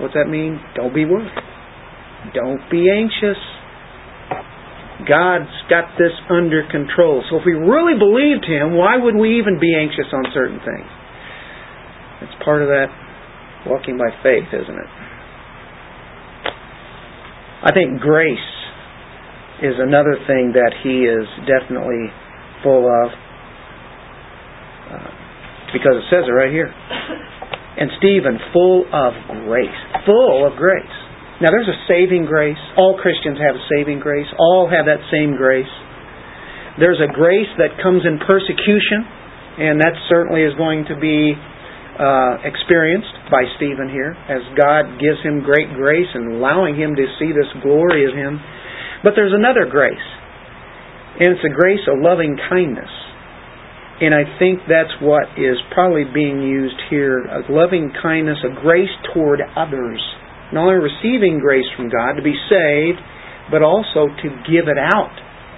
[0.00, 0.60] What's that mean?
[0.74, 1.32] Don't be worried.
[2.32, 3.38] Don't be anxious.
[5.04, 7.22] God's got this under control.
[7.28, 10.88] So if we really believed Him, why would we even be anxious on certain things?
[12.24, 12.88] It's part of that
[13.66, 14.90] walking by faith, isn't it?
[17.66, 18.48] I think grace
[19.60, 22.08] is another thing that He is definitely
[22.62, 23.08] full of.
[24.86, 25.10] Uh,
[25.74, 26.70] because it says it right here.
[27.76, 29.12] And Stephen, full of
[29.44, 29.80] grace.
[30.06, 30.96] Full of grace.
[31.44, 32.56] Now there's a saving grace.
[32.80, 34.28] All Christians have a saving grace.
[34.40, 35.68] All have that same grace.
[36.80, 39.04] There's a grace that comes in persecution,
[39.60, 41.36] and that certainly is going to be
[41.96, 47.04] uh, experienced by Stephen here, as God gives him great grace and allowing him to
[47.16, 48.40] see this glory of him.
[49.04, 50.04] But there's another grace,
[51.20, 52.90] and it's a grace of loving kindness.
[53.98, 58.92] And I think that's what is probably being used here a loving kindness, a grace
[59.14, 60.00] toward others
[60.52, 63.00] not only receiving grace from God to be saved,
[63.50, 65.14] but also to give it out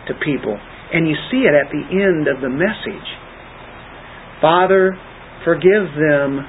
[0.09, 0.57] to people.
[0.93, 3.09] And you see it at the end of the message.
[4.41, 4.97] Father,
[5.45, 6.41] forgive them,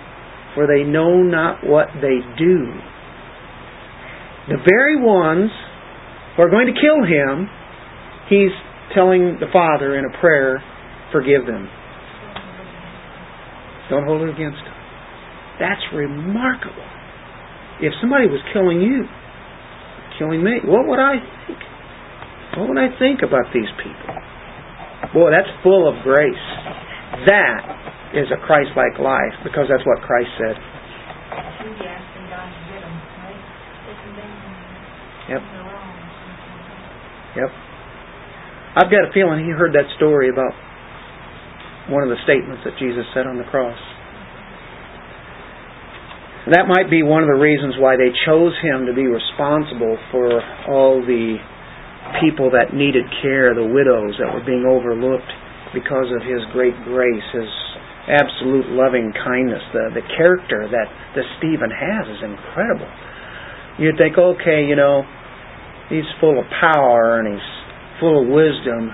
[0.56, 2.60] for they know not what they do.
[4.48, 5.52] The very ones
[6.36, 7.50] who are going to kill him,
[8.30, 8.56] he's
[8.94, 10.62] telling the Father in a prayer,
[11.12, 11.68] forgive them.
[13.90, 14.78] Don't hold it against them.
[15.60, 16.88] That's remarkable.
[17.82, 19.04] If somebody was killing you,
[20.18, 21.60] killing me, what would I think?
[22.58, 24.14] What would I think about these people?
[25.14, 26.46] Boy, that's full of grace.
[27.26, 30.58] That is a Christ like life because that's what Christ said.
[35.30, 35.42] Yep.
[37.38, 37.69] Yep.
[38.78, 40.54] I've got a feeling he heard that story about
[41.90, 43.78] one of the statements that Jesus said on the cross.
[46.54, 50.42] That might be one of the reasons why they chose him to be responsible for
[50.70, 51.38] all the
[52.22, 55.30] people that needed care, the widows that were being overlooked
[55.74, 57.50] because of his great grace, his
[58.10, 59.62] absolute loving kindness.
[59.74, 62.90] The, the character that, that Stephen has is incredible.
[63.78, 65.06] You'd think, okay, you know,
[65.90, 67.50] he's full of power and he's
[68.00, 68.92] full of wisdom,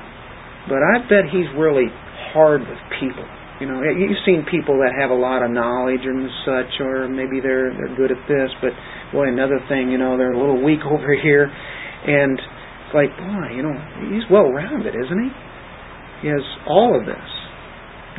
[0.68, 1.88] but I bet he's really
[2.34, 3.26] hard with people.
[3.63, 7.39] You know, you've seen people that have a lot of knowledge and such, or maybe
[7.39, 8.76] they're they're good at this, but
[9.15, 13.56] boy, another thing, you know, they're a little weak over here, and it's like, boy,
[13.56, 13.76] you know,
[14.12, 15.32] he's well rounded, isn't he?
[16.24, 17.30] He has all of this.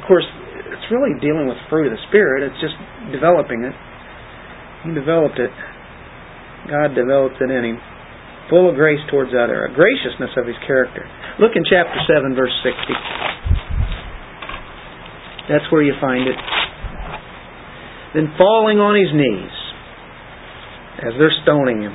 [0.01, 0.25] Of course,
[0.73, 2.45] it's really dealing with fruit of the spirit.
[2.45, 2.77] It's just
[3.13, 3.77] developing it.
[4.85, 5.53] He developed it.
[6.69, 7.79] God developed it in him,
[8.49, 11.03] full of grace towards other, a graciousness of his character.
[11.39, 12.97] Look in chapter seven, verse sixty.
[15.49, 16.39] That's where you find it.
[18.15, 19.55] Then falling on his knees,
[21.07, 21.95] as they're stoning him,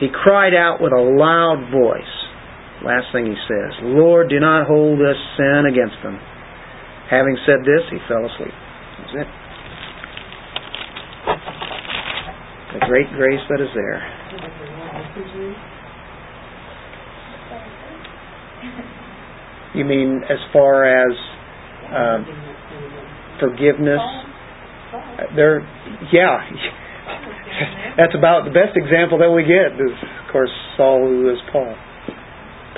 [0.00, 2.14] he cried out with a loud voice.
[2.84, 6.16] Last thing he says, Lord, do not hold this sin against them.
[7.12, 8.56] Having said this, he fell asleep.
[8.98, 9.28] That's it.
[12.80, 14.19] The great grace that is there.
[19.74, 21.14] You mean as far as
[21.90, 22.26] um,
[23.40, 24.00] forgiveness.
[25.36, 25.62] There,
[26.12, 26.38] yeah,
[27.96, 31.74] that's about the best example that we get is, of course, Saul, who is Paul.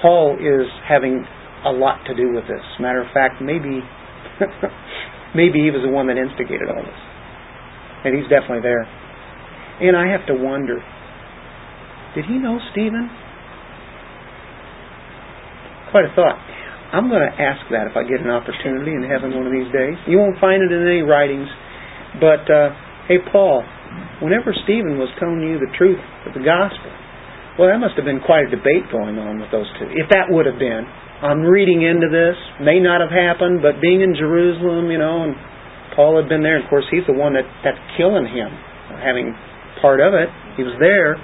[0.00, 1.24] Paul is having
[1.64, 2.64] a lot to do with this.
[2.80, 3.80] Matter of fact, maybe,
[5.34, 7.02] maybe he was the one that instigated all this,
[8.04, 8.84] and he's definitely there.
[9.80, 10.82] And I have to wonder,
[12.14, 13.08] did he know Stephen?
[15.90, 16.40] Quite a thought.
[16.92, 19.72] I'm going to ask that if I get an opportunity in heaven one of these
[19.72, 19.96] days.
[20.04, 21.48] You won't find it in any writings.
[22.20, 22.76] But, uh,
[23.08, 23.64] hey, Paul,
[24.20, 26.92] whenever Stephen was telling you the truth of the gospel,
[27.56, 29.88] well, that must have been quite a debate going on with those two.
[29.92, 30.84] If that would have been.
[31.22, 32.36] I'm reading into this.
[32.60, 35.32] May not have happened, but being in Jerusalem, you know, and
[35.96, 36.56] Paul had been there.
[36.60, 38.52] And Of course, he's the one that, that's killing him,
[39.00, 39.32] having
[39.80, 40.28] part of it.
[40.56, 41.16] He was there.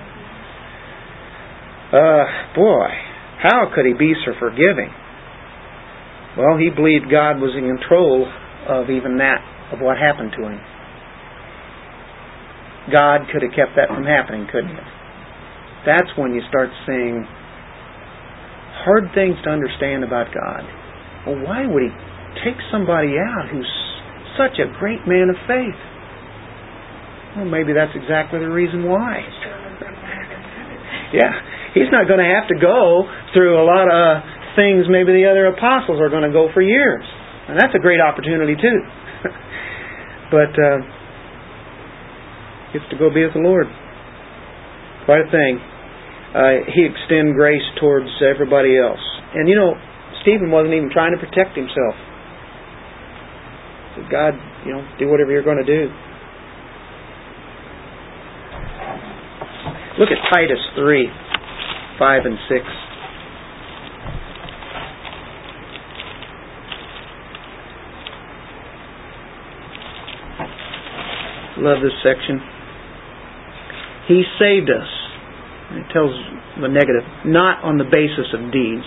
[1.93, 2.25] Uh,
[2.57, 2.89] boy,
[3.41, 4.93] how could he be so forgiving?
[6.37, 8.29] Well, he believed God was in control
[8.69, 9.41] of even that,
[9.73, 10.61] of what happened to him.
[12.93, 14.87] God could have kept that from happening, couldn't he?
[15.85, 17.25] That's when you start seeing
[18.85, 20.63] hard things to understand about God.
[21.27, 21.93] Well, why would he
[22.45, 23.69] take somebody out who's
[24.37, 25.81] such a great man of faith?
[27.37, 29.21] Well, maybe that's exactly the reason why.
[31.13, 31.33] yeah,
[31.75, 33.05] he's not going to have to go
[33.35, 34.23] through a lot of
[34.59, 37.07] things maybe the other apostles are going to go for years.
[37.47, 38.79] And that's a great opportunity too.
[40.35, 40.79] but uh,
[42.75, 43.71] gets to go be with the Lord.
[45.07, 45.55] Quite a thing.
[46.35, 49.01] Uh, he extend grace towards everybody else.
[49.33, 49.79] And you know,
[50.21, 51.95] Stephen wasn't even trying to protect himself.
[53.97, 54.35] So God,
[54.67, 55.89] you know, do whatever you're going to do.
[59.99, 61.09] Look at Titus 3,
[61.99, 62.88] 5 and 6.
[71.59, 72.39] Love this section.
[74.07, 74.89] He saved us.
[75.75, 76.15] It tells
[76.63, 78.87] the negative, not on the basis of deeds,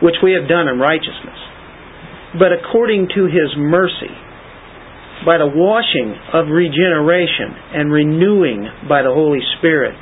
[0.00, 1.40] which we have done in righteousness,
[2.38, 4.14] but according to His mercy,
[5.26, 9.94] by the washing of regeneration and renewing by the Holy Spirit,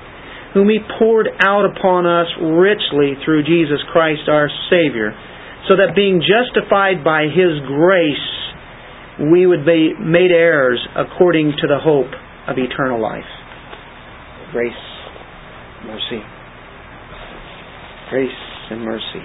[0.55, 5.13] whom He poured out upon us richly through Jesus Christ our Savior,
[5.69, 8.29] so that being justified by His grace,
[9.29, 12.11] we would be made heirs according to the hope
[12.49, 13.29] of eternal life.
[14.51, 14.73] Grace,
[15.85, 16.23] mercy.
[18.09, 18.31] Grace
[18.71, 19.25] and mercy.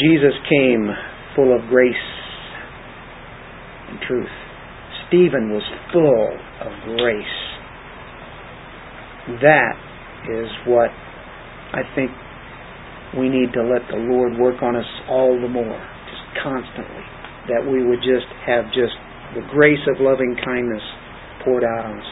[0.00, 0.88] Jesus came
[1.36, 1.94] full of grace
[3.88, 4.26] and truth.
[5.06, 5.62] Stephen was
[5.92, 7.24] full of grace.
[9.42, 9.76] That
[10.32, 10.90] is what
[11.72, 12.10] I think
[13.18, 15.95] we need to let the Lord work on us all the more
[16.42, 17.04] constantly.
[17.46, 18.94] That we would just have just
[19.38, 20.82] the grace of loving kindness
[21.44, 22.10] poured out on us.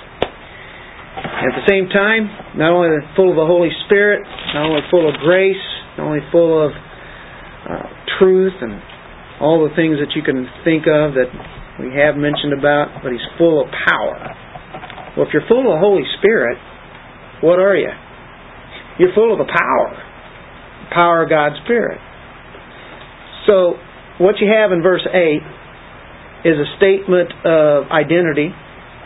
[1.14, 2.26] At the same time,
[2.58, 4.22] not only full of the Holy Spirit,
[4.54, 5.62] not only full of grace,
[5.98, 7.86] not only full of uh,
[8.18, 8.82] truth and
[9.40, 11.30] all the things that you can think of that
[11.78, 14.18] we have mentioned about, but He's full of power.
[15.16, 16.58] Well, if you're full of the Holy Spirit,
[17.42, 17.90] what are you?
[18.98, 19.90] You're full of the power,
[20.86, 21.98] the power of God's Spirit.
[23.46, 23.78] So
[24.18, 25.42] what you have in verse 8
[26.44, 28.54] is a statement of identity,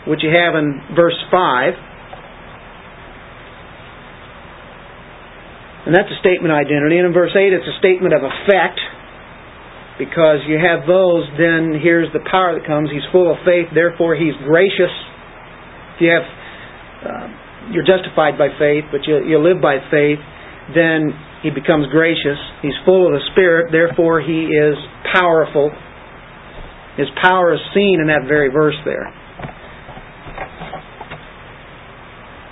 [0.05, 1.73] which you have in verse 5.
[5.87, 6.99] And that's a statement of identity.
[6.99, 8.77] And in verse 8, it's a statement of effect.
[9.97, 12.87] Because you have those, then here's the power that comes.
[12.87, 14.93] He's full of faith, therefore he's gracious.
[15.95, 16.27] If you have,
[17.03, 17.27] uh,
[17.75, 20.23] you're justified by faith, but you, you live by faith,
[20.71, 21.11] then
[21.41, 22.37] he becomes gracious.
[22.61, 24.75] He's full of the Spirit, therefore he is
[25.13, 25.71] powerful.
[26.97, 29.07] His power is seen in that very verse there.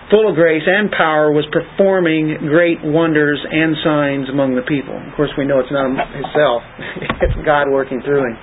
[0.09, 4.95] Full of grace and power was performing great wonders and signs among the people.
[4.95, 6.63] Of course, we know it's not himself.
[7.27, 8.39] it's God working through him.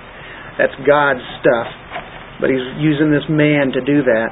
[0.61, 1.67] That's God's stuff.
[2.37, 4.29] But he's using this man to do that.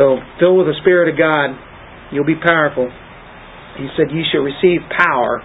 [0.00, 1.52] So, filled with the Spirit of God,
[2.16, 2.88] you'll be powerful.
[3.76, 5.42] He said, You shall receive power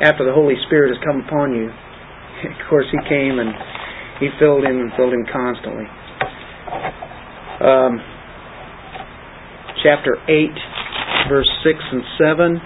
[0.00, 1.70] after the Holy Spirit has come upon you.
[2.44, 3.54] Of course, He came and
[4.20, 5.86] He filled him and filled him constantly.
[7.60, 8.02] Um,
[9.82, 12.60] chapter 8, verse 6 and 7.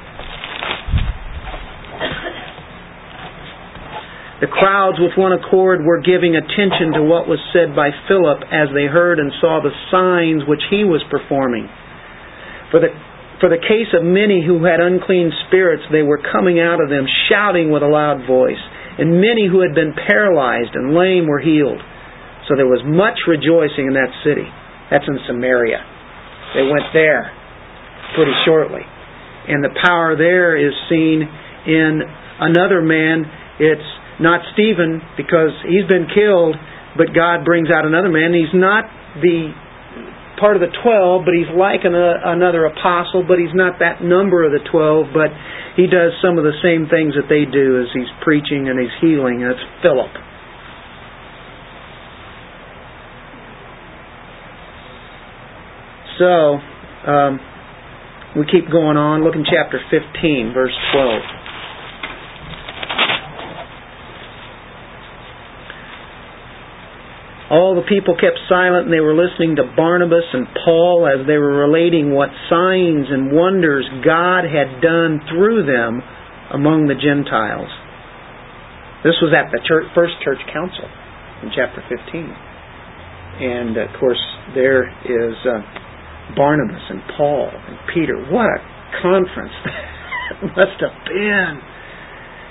[4.40, 8.70] The crowds with one accord were giving attention to what was said by Philip as
[8.70, 11.66] they heard and saw the signs which he was performing.
[12.70, 12.94] For the
[13.40, 17.06] for the case of many who had unclean spirits, they were coming out of them,
[17.30, 18.60] shouting with a loud voice.
[18.98, 21.78] And many who had been paralyzed and lame were healed.
[22.50, 24.46] So there was much rejoicing in that city.
[24.90, 25.78] That's in Samaria.
[26.58, 27.30] They went there
[28.16, 28.82] pretty shortly.
[29.46, 32.02] And the power there is seen in
[32.40, 33.22] another man.
[33.60, 36.56] It's not Stephen because he's been killed,
[36.96, 38.34] but God brings out another man.
[38.34, 38.84] He's not
[39.22, 39.54] the
[40.40, 44.02] part of the twelve, but he's like an, uh, another apostle, but he's not that
[44.02, 45.30] number of the twelve, but
[45.76, 48.94] he does some of the same things that they do as he's preaching and he's
[49.00, 49.42] healing.
[49.42, 50.10] That's Philip.
[56.18, 56.58] So,
[57.06, 57.38] um,
[58.34, 59.22] we keep going on.
[59.22, 61.37] Look in chapter 15, verse 12.
[67.48, 71.40] All the people kept silent and they were listening to Barnabas and Paul as they
[71.40, 76.04] were relating what signs and wonders God had done through them
[76.52, 77.72] among the Gentiles.
[79.00, 80.84] This was at the church, first church council
[81.40, 82.28] in chapter 15.
[83.40, 84.20] And of course,
[84.52, 85.62] there is uh,
[86.36, 88.18] Barnabas and Paul and Peter.
[88.28, 88.60] What a
[89.00, 91.54] conference that must have been.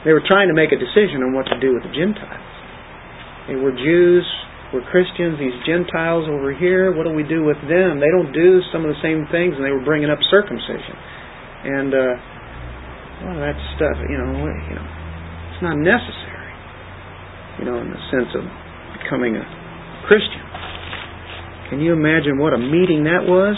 [0.05, 2.49] They were trying to make a decision on what to do with the Gentiles.
[3.45, 4.25] They were Jews,
[4.73, 8.03] we're Christians, these Gentiles over here, what do we do with them?
[8.03, 10.95] They don't do some of the same things, and they were bringing up circumcision.
[11.63, 12.13] And, uh,
[13.23, 14.87] well, that stuff, you know, you know,
[15.55, 16.51] it's not necessary,
[17.59, 18.43] you know, in the sense of
[18.99, 19.45] becoming a
[20.07, 20.43] Christian.
[21.69, 23.55] Can you imagine what a meeting that was?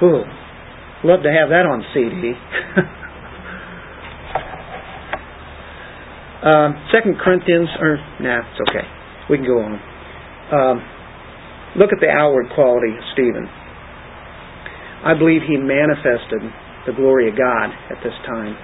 [0.00, 0.24] Whew.
[1.08, 2.32] Love to have that on CD.
[6.42, 8.95] Um, Second Corinthians, or nah, it's okay.
[9.28, 9.74] We can go on.
[10.52, 10.76] Um,
[11.76, 13.46] look at the outward quality of Stephen.
[15.06, 16.42] I believe he manifested
[16.86, 18.54] the glory of God at this time.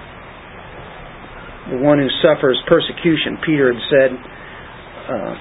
[1.71, 4.11] The one who suffers persecution, Peter had said,
[5.07, 5.35] uh,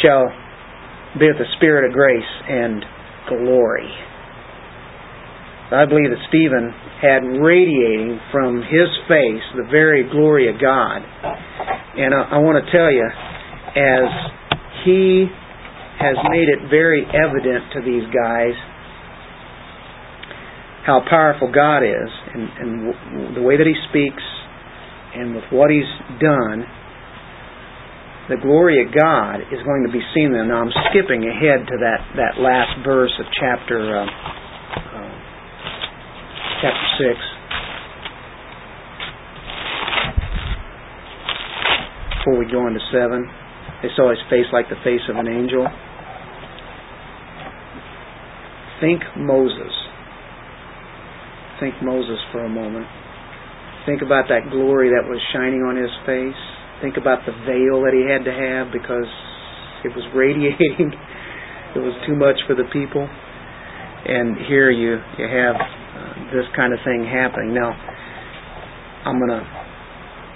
[0.00, 0.24] shall
[1.18, 2.84] be with the Spirit of grace and
[3.28, 3.88] glory.
[5.72, 6.68] I believe that Stephen
[7.00, 11.00] had radiating from his face the very glory of God.
[11.96, 13.08] And I, I want to tell you,
[13.76, 14.08] as
[14.84, 15.26] he
[15.98, 18.54] has made it very evident to these guys
[20.84, 24.22] how powerful God is and, and the way that he speaks
[25.14, 26.66] and with what he's done,
[28.28, 30.44] the glory of God is going to be seen there.
[30.44, 35.14] Now I'm skipping ahead to that, that last verse of chapter uh, uh,
[36.62, 37.18] chapter six.
[42.18, 43.41] Before we go into seven.
[43.82, 45.66] They saw his face like the face of an angel.
[48.78, 49.74] Think Moses.
[51.58, 52.86] Think Moses for a moment.
[53.86, 56.38] Think about that glory that was shining on his face.
[56.78, 59.10] Think about the veil that he had to have because
[59.82, 60.94] it was radiating.
[61.74, 63.02] It was too much for the people.
[63.02, 67.54] And here you you have uh, this kind of thing happening.
[67.54, 67.70] Now,
[69.06, 69.42] I'm going to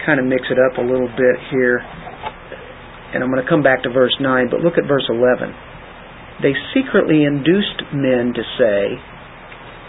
[0.07, 1.83] kind of mix it up a little bit here
[3.15, 5.55] and I'm going to come back to verse 9, but look at verse 11.
[6.43, 8.99] They secretly induced men to say,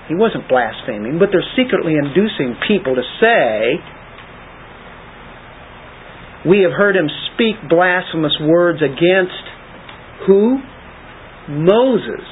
[0.07, 3.76] he wasn't blaspheming, but they're secretly inducing people to say,
[6.47, 9.43] we have heard him speak blasphemous words against
[10.26, 10.59] who?
[11.49, 12.24] Moses.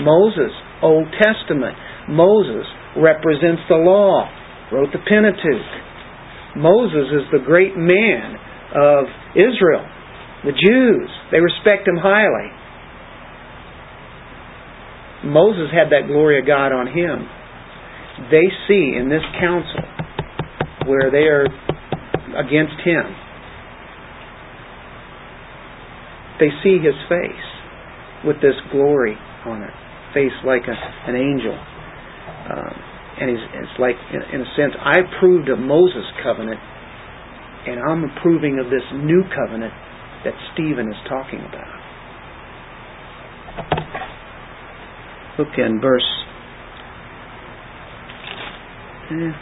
[0.00, 1.76] Moses, Old Testament.
[2.08, 4.28] Moses represents the law,
[4.72, 6.56] wrote the Pentateuch.
[6.56, 8.36] Moses is the great man
[8.74, 9.04] of
[9.36, 9.84] Israel,
[10.44, 11.10] the Jews.
[11.30, 12.50] They respect him highly.
[15.24, 17.28] Moses had that glory of God on him.
[18.30, 19.84] They see in this council
[20.86, 21.46] where they are
[22.36, 23.04] against him,
[26.40, 27.46] they see his face
[28.24, 29.14] with this glory
[29.46, 29.74] on it,
[30.14, 30.76] face like a,
[31.08, 31.54] an angel.
[31.54, 32.74] Um,
[33.20, 36.58] and it's like, in, in a sense, I approved of Moses' covenant,
[37.66, 39.72] and I'm approving of this new covenant
[40.24, 41.82] that Stephen is talking about.
[45.38, 46.08] Look in verse.
[49.10, 49.32] Eh,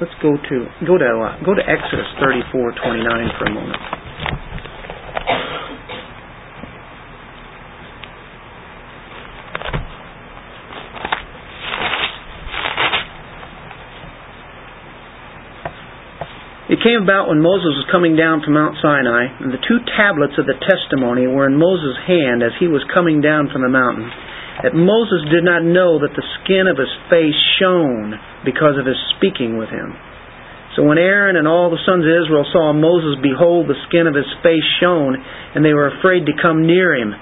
[0.00, 4.03] let's go to go to go to Exodus thirty four twenty nine for a moment.
[16.84, 20.44] Came about when Moses was coming down from Mount Sinai, and the two tablets of
[20.44, 24.04] the testimony were in Moses' hand as he was coming down from the mountain,
[24.60, 29.00] that Moses did not know that the skin of his face shone because of his
[29.16, 29.96] speaking with him.
[30.76, 34.14] So when Aaron and all the sons of Israel saw Moses, behold, the skin of
[34.14, 37.16] his face shone, and they were afraid to come near him.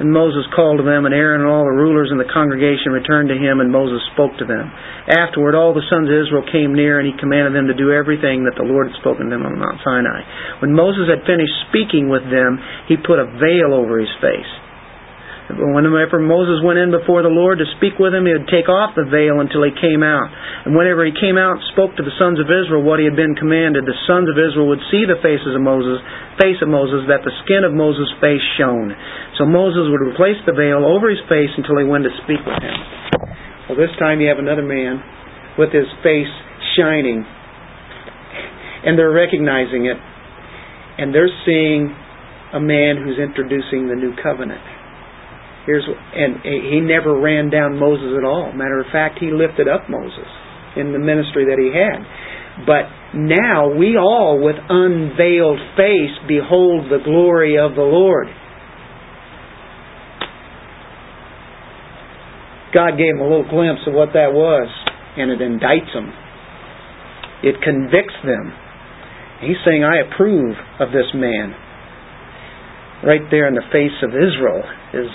[0.00, 3.28] And Moses called to them, and Aaron and all the rulers in the congregation returned
[3.28, 4.64] to him, and Moses spoke to them.
[5.12, 8.48] Afterward, all the sons of Israel came near, and he commanded them to do everything
[8.48, 10.24] that the Lord had spoken to them on Mount Sinai.
[10.64, 12.56] When Moses had finished speaking with them,
[12.88, 14.48] he put a veil over his face.
[15.50, 18.94] Whenever Moses went in before the Lord to speak with him, he would take off
[18.94, 20.30] the veil until he came out.
[20.62, 23.18] And whenever he came out and spoke to the sons of Israel what he had
[23.18, 25.98] been commanded, the sons of Israel would see the faces of Moses,
[26.38, 28.94] face of Moses, that the skin of Moses' face shone.
[29.40, 32.60] So Moses would replace the veil over his face until he went to speak with
[32.62, 32.78] him.
[33.66, 35.02] Well, this time you have another man
[35.58, 36.30] with his face
[36.78, 37.26] shining,
[38.86, 41.90] and they're recognizing it, and they're seeing
[42.52, 44.79] a man who's introducing the new covenant.
[45.66, 48.52] Here's and he never ran down Moses at all.
[48.52, 50.28] Matter of fact, he lifted up Moses
[50.76, 52.00] in the ministry that he had.
[52.66, 58.28] But now we all, with unveiled face, behold the glory of the Lord.
[62.72, 64.68] God gave him a little glimpse of what that was,
[65.16, 66.12] and it indicts them.
[67.42, 68.52] It convicts them.
[69.40, 71.54] He's saying, I approve of this man.
[73.02, 75.10] Right there in the face of Israel is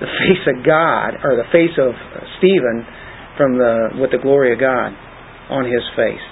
[0.00, 1.92] the face of God, or the face of
[2.40, 2.88] Stephen
[3.36, 4.96] from the with the glory of God
[5.52, 6.24] on his face.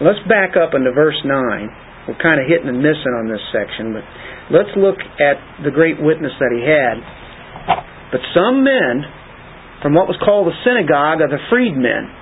[0.00, 1.32] Let's back up into verse 9.
[2.08, 4.04] We're kind of hitting and missing on this section, but
[4.52, 6.96] let's look at the great witness that he had.
[8.12, 9.04] But some men
[9.80, 12.12] from what was called the synagogue of the freedmen,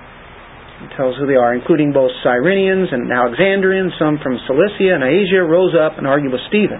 [0.95, 5.75] tells who they are, including both Cyrenians and Alexandrians, some from Cilicia and Asia, rose
[5.75, 6.79] up and argued with Stephen.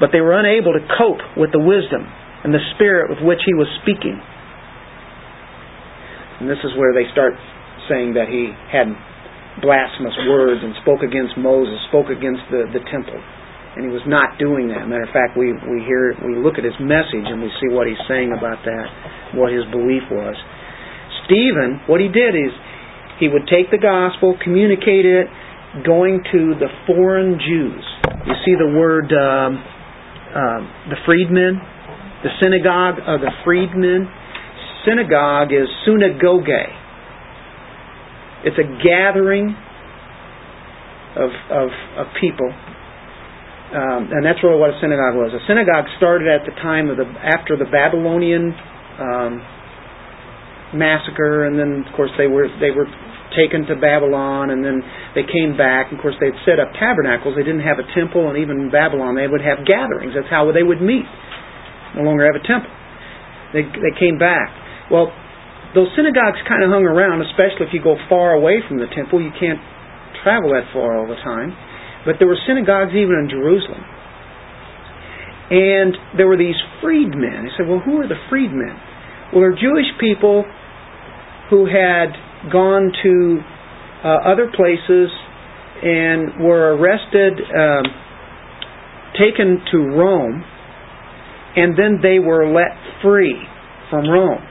[0.00, 2.08] But they were unable to cope with the wisdom
[2.44, 4.18] and the spirit with which he was speaking.
[6.42, 7.38] And this is where they start
[7.86, 8.90] saying that he had
[9.62, 13.18] blasphemous words and spoke against Moses, spoke against the, the temple.
[13.78, 14.84] And he was not doing that.
[14.84, 17.88] Matter of fact, we, we hear we look at his message and we see what
[17.88, 18.86] he's saying about that,
[19.38, 20.36] what his belief was.
[21.24, 22.52] Stephen, what he did is
[23.16, 25.24] he would take the gospel, communicate it,
[25.86, 27.84] going to the foreign Jews.
[28.28, 29.56] You see the word um,
[30.36, 30.60] uh,
[30.92, 31.60] the freedmen,
[32.22, 34.08] the synagogue of the freedmen.
[34.86, 36.50] Synagogue is synagogue.
[38.44, 39.54] It's a gathering
[41.14, 41.68] of of,
[41.98, 45.30] of people, um, and that's really what a synagogue was.
[45.34, 48.54] A synagogue started at the time of the after the Babylonian
[48.98, 49.32] um,
[50.74, 52.90] massacre, and then of course they were they were
[53.38, 54.82] taken to Babylon, and then
[55.14, 55.92] they came back.
[55.92, 57.34] Of course, they'd set up tabernacles.
[57.36, 60.12] They didn't have a temple, and even in Babylon, they would have gatherings.
[60.14, 61.06] That's how they would meet.
[61.96, 62.70] No longer have a temple.
[63.52, 64.48] They they came back.
[64.90, 65.12] Well,
[65.74, 69.20] those synagogues kind of hung around, especially if you go far away from the temple.
[69.20, 69.60] You can't
[70.22, 71.56] travel that far all the time.
[72.04, 73.84] But there were synagogues even in Jerusalem.
[75.52, 77.44] And there were these freedmen.
[77.44, 78.72] He said, well, who are the freedmen?
[79.32, 80.44] Well, they're Jewish people
[81.50, 82.12] who had
[82.50, 83.40] gone to
[84.04, 85.10] uh, other places
[85.82, 87.84] and were arrested, um,
[89.18, 90.44] taken to Rome,
[91.56, 92.72] and then they were let
[93.02, 93.36] free
[93.90, 94.42] from Rome.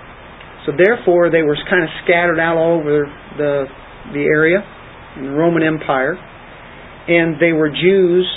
[0.66, 3.66] So therefore, they were kind of scattered out all over the
[4.14, 4.60] the area
[5.18, 6.14] in the Roman Empire,
[7.08, 8.28] and they were Jews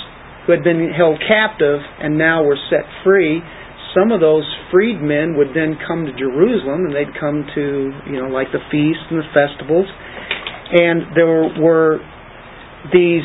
[0.46, 3.40] who had been held captive and now were set free
[3.94, 8.28] some of those freedmen would then come to Jerusalem and they'd come to, you know,
[8.28, 9.86] like the feasts and the festivals.
[10.74, 12.02] And there were
[12.92, 13.22] these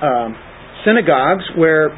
[0.00, 0.38] um,
[0.86, 1.90] synagogues where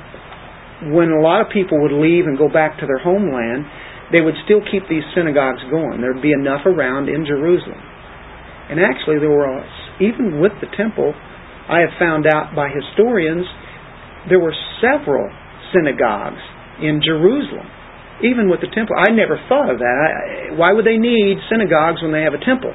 [0.92, 3.64] when a lot of people would leave and go back to their homeland,
[4.12, 6.00] they would still keep these synagogues going.
[6.00, 7.80] There'd be enough around in Jerusalem.
[8.70, 9.62] And actually, there were,
[10.00, 11.14] even with the temple,
[11.68, 13.46] I have found out by historians,
[14.28, 15.26] there were several
[15.74, 16.42] synagogues
[16.82, 17.66] in Jerusalem,
[18.22, 18.94] even with the temple.
[18.98, 19.96] I never thought of that.
[19.98, 22.74] I, why would they need synagogues when they have a temple?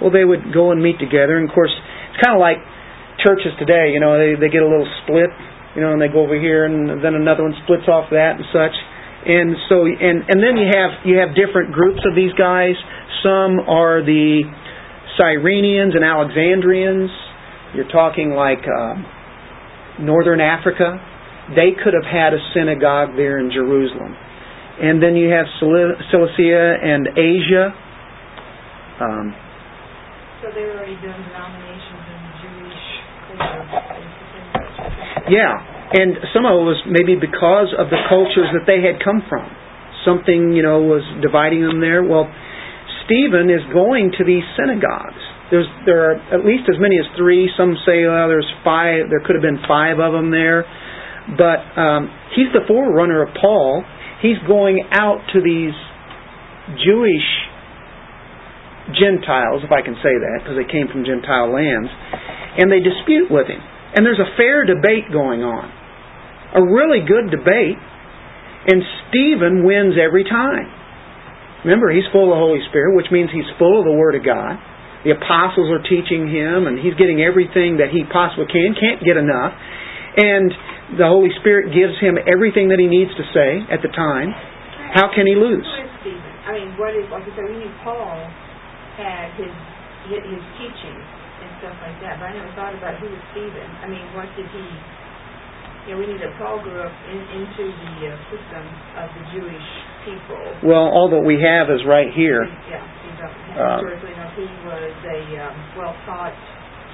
[0.00, 1.38] Well, they would go and meet together.
[1.38, 2.58] And of course, it's kind of like
[3.22, 3.92] churches today.
[3.94, 5.30] You know, they they get a little split.
[5.74, 8.44] You know, and they go over here, and then another one splits off that and
[8.52, 8.76] such.
[9.24, 12.74] And so, and and then you have you have different groups of these guys.
[13.22, 14.42] Some are the
[15.16, 17.10] Cyrenians and Alexandrians.
[17.74, 21.00] You're talking like uh, Northern Africa
[21.50, 24.14] they could have had a synagogue there in Jerusalem.
[24.80, 27.74] And then you have Cilicia and Asia.
[29.00, 29.34] Um,
[30.40, 31.26] so they were already doing in
[32.40, 32.78] Jewish
[35.30, 35.54] Yeah,
[35.92, 39.44] and some of it was maybe because of the cultures that they had come from.
[40.02, 42.02] Something, you know, was dividing them there.
[42.02, 42.26] Well,
[43.06, 45.22] Stephen is going to these synagogues.
[45.52, 47.46] There's there are at least as many as three.
[47.54, 49.12] Some say well, there's five.
[49.12, 50.64] There could have been five of them there.
[51.38, 53.84] But um, he's the forerunner of Paul.
[54.24, 55.74] He's going out to these
[56.82, 57.28] Jewish
[58.98, 61.90] Gentiles, if I can say that, because they came from Gentile lands,
[62.58, 63.62] and they dispute with him.
[63.94, 65.68] And there's a fair debate going on.
[66.56, 67.76] A really good debate.
[68.62, 70.70] And Stephen wins every time.
[71.64, 74.24] Remember, he's full of the Holy Spirit, which means he's full of the Word of
[74.24, 74.58] God.
[75.06, 79.18] The apostles are teaching him, and he's getting everything that he possibly can, can't get
[79.18, 79.54] enough.
[80.14, 80.50] And
[80.98, 84.30] the Holy Spirit gives him everything that he needs to say at the time.
[84.94, 85.66] How can he lose?
[86.42, 87.46] I mean, what is like I said?
[87.48, 88.28] We knew Paul
[88.98, 89.54] had his
[90.10, 90.98] his teaching
[91.62, 93.68] stuff like that, but I never thought about who was Stephen.
[93.78, 94.66] I mean, what did he?
[95.86, 98.64] You know, we knew that Paul grew up in, into the uh, system
[98.98, 99.68] of the Jewish
[100.02, 100.42] people.
[100.66, 102.46] Well, all that we have is right here.
[102.66, 103.30] Yeah, he's uh,
[103.78, 106.34] historically, uh, he was a um, well-taught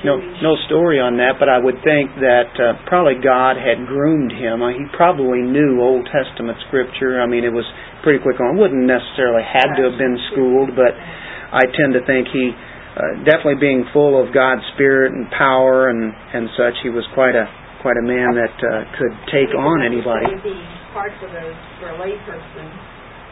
[0.06, 4.30] no no story on that, but I would think that uh, probably God had groomed
[4.30, 4.62] him.
[4.62, 7.18] Uh, he probably knew Old Testament scripture.
[7.18, 7.66] I mean, it was
[8.06, 8.54] pretty quick on.
[8.54, 10.94] Wouldn't necessarily had to have been schooled, but
[11.50, 12.54] I tend to think he
[12.98, 17.38] uh, definitely being full of God's Spirit and power and and such, he was quite
[17.38, 17.46] a
[17.80, 20.26] quite a man that uh, could take on anybody.
[20.34, 20.58] Would be
[20.90, 22.66] hard for a layperson,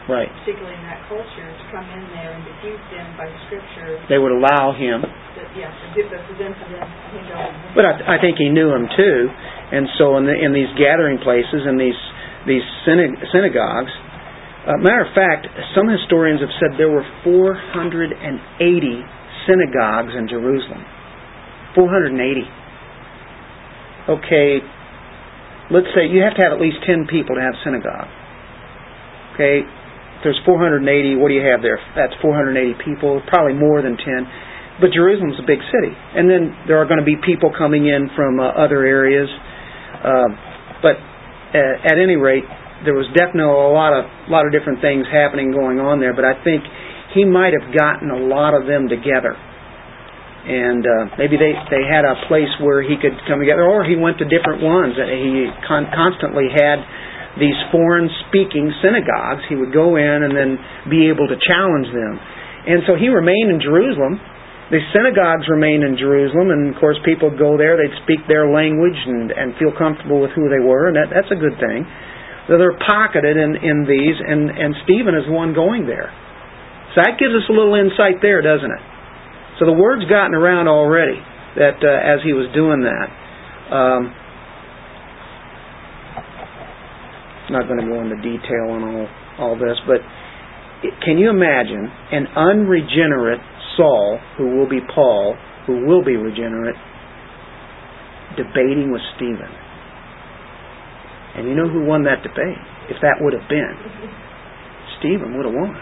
[0.07, 0.31] Right.
[0.39, 3.99] particularly in that culture, to come in there and diffuse them by the scripture.
[4.07, 5.03] They would allow him,
[5.51, 6.87] yeah, to give the present to them.
[6.87, 9.27] I but I, I think he knew him too.
[9.27, 11.99] And so in the, in these gathering places, in these
[12.47, 13.91] these syna- synagogues,
[14.63, 15.43] uh, matter of fact,
[15.75, 18.15] some historians have said there were 480
[19.47, 20.83] synagogues in Jerusalem.
[21.73, 22.43] 480.
[24.07, 24.59] Okay,
[25.71, 28.11] let's say you have to have at least 10 people to have a synagogue.
[29.35, 29.63] Okay,
[30.23, 30.83] there's 480,
[31.17, 31.79] what do you have there?
[31.95, 34.81] That's 480 people, probably more than 10.
[34.81, 38.09] But Jerusalem's a big city, and then there are going to be people coming in
[38.13, 39.29] from uh, other areas.
[39.97, 40.29] Uh,
[40.85, 41.01] but
[41.57, 42.45] at any rate,
[42.85, 46.13] there was definitely a lot of lot of different things happening going on there.
[46.13, 46.61] But I think
[47.17, 52.05] he might have gotten a lot of them together, and uh, maybe they they had
[52.05, 54.93] a place where he could come together, or he went to different ones.
[54.95, 56.77] He con- constantly had
[57.41, 59.41] these foreign speaking synagogues.
[59.49, 60.57] He would go in and then
[60.89, 62.13] be able to challenge them,
[62.69, 64.21] and so he remained in Jerusalem.
[64.67, 67.79] The synagogues remained in Jerusalem, and of course, people would go there.
[67.79, 71.31] They'd speak their language and, and feel comfortable with who they were, and that, that's
[71.31, 71.87] a good thing.
[72.51, 76.11] So they're pocketed in, in these, and, and Stephen is the one going there.
[76.95, 78.83] So that gives us a little insight there, doesn't it?
[79.59, 81.17] So the word's gotten around already
[81.57, 83.07] that uh, as he was doing that.
[83.73, 84.13] Um,
[87.49, 89.07] not going to go into detail on all
[89.39, 90.01] all this, but
[90.83, 93.41] it, can you imagine an unregenerate
[93.77, 96.75] Saul, who will be Paul, who will be regenerate,
[98.35, 99.49] debating with Stephen?
[101.37, 102.57] And you know who won that debate?
[102.89, 103.77] If that would have been,
[104.99, 105.77] Stephen would have won.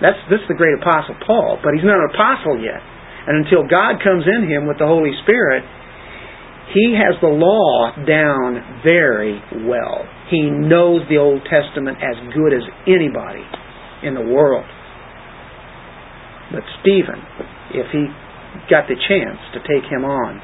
[0.00, 2.78] That's this is the great apostle Paul, but he's not an apostle yet.
[3.26, 5.66] And until God comes in him with the Holy Spirit,
[6.72, 10.04] he has the law down very well.
[10.30, 13.44] He knows the Old Testament as good as anybody
[14.04, 14.68] in the world.
[16.52, 17.20] But Stephen,
[17.74, 18.08] if he
[18.70, 20.40] got the chance to take him on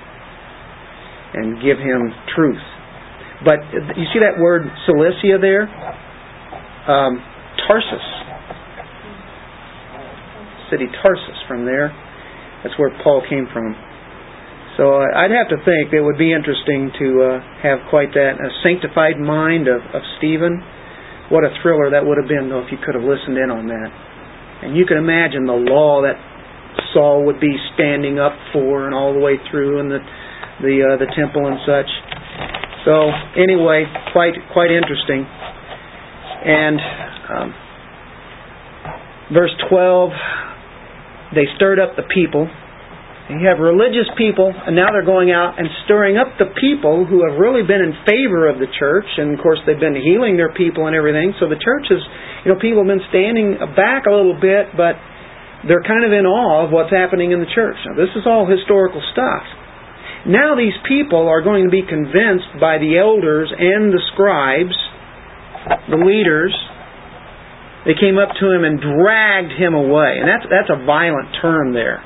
[1.35, 2.63] and give him truth.
[3.45, 3.61] But
[3.97, 5.69] you see that word Cilicia there?
[6.89, 7.21] Um,
[7.67, 8.24] Tarsus.
[10.75, 11.95] City Tarsus from there.
[12.66, 13.79] That's where Paul came from.
[14.75, 18.43] So uh, I'd have to think it would be interesting to uh, have quite that
[18.43, 20.59] a sanctified mind of, of Stephen.
[21.31, 23.70] What a thriller that would have been, though, if you could have listened in on
[23.70, 23.91] that.
[24.66, 26.18] And you can imagine the law that
[26.93, 30.03] Saul would be standing up for, and all the way through, and the
[30.62, 31.91] the uh, the temple and such.
[32.85, 35.22] So anyway, quite quite interesting.
[35.22, 36.79] And
[37.31, 37.55] um,
[39.33, 40.11] verse twelve,
[41.35, 42.49] they stirred up the people.
[43.24, 47.09] And you have religious people, and now they're going out and stirring up the people
[47.09, 49.09] who have really been in favor of the church.
[49.16, 51.32] And of course, they've been healing their people and everything.
[51.41, 52.05] So the church is,
[52.45, 55.01] you know, people have been standing back a little bit, but
[55.64, 57.80] they're kind of in awe of what's happening in the church.
[57.89, 59.45] Now, this is all historical stuff.
[60.28, 64.76] Now, these people are going to be convinced by the elders and the scribes,
[65.89, 66.53] the leaders.
[67.85, 70.16] They came up to him and dragged him away.
[70.20, 72.01] And that's, that's a violent term there.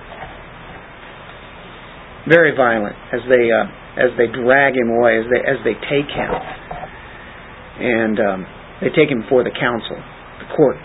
[2.29, 3.65] Very violent as they uh,
[3.99, 8.39] as they drag him away, as they as they take him, and um,
[8.85, 10.77] they take him before the council, the court,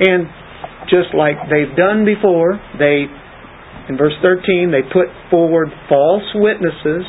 [0.00, 0.24] and
[0.88, 3.04] just like they've done before, they
[3.90, 7.04] in verse thirteen they put forward false witnesses,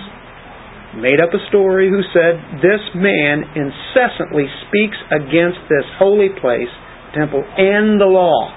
[0.98, 6.72] made up a story who said this man incessantly speaks against this holy place,
[7.14, 8.56] temple, and the law.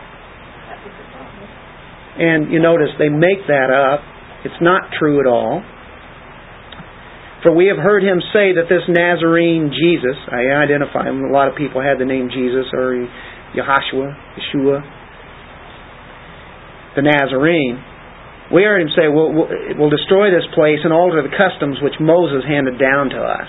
[2.16, 4.00] And you notice they make that up
[4.44, 5.62] it's not true at all.
[7.42, 11.48] For we have heard him say that this Nazarene Jesus, I identify him, a lot
[11.48, 13.06] of people had the name Jesus or
[13.54, 14.78] Yahashua, Yeshua,
[16.94, 17.82] the Nazarene.
[18.52, 22.44] We heard him say, we'll, we'll, destroy this place and alter the customs which Moses
[22.44, 23.48] handed down to us.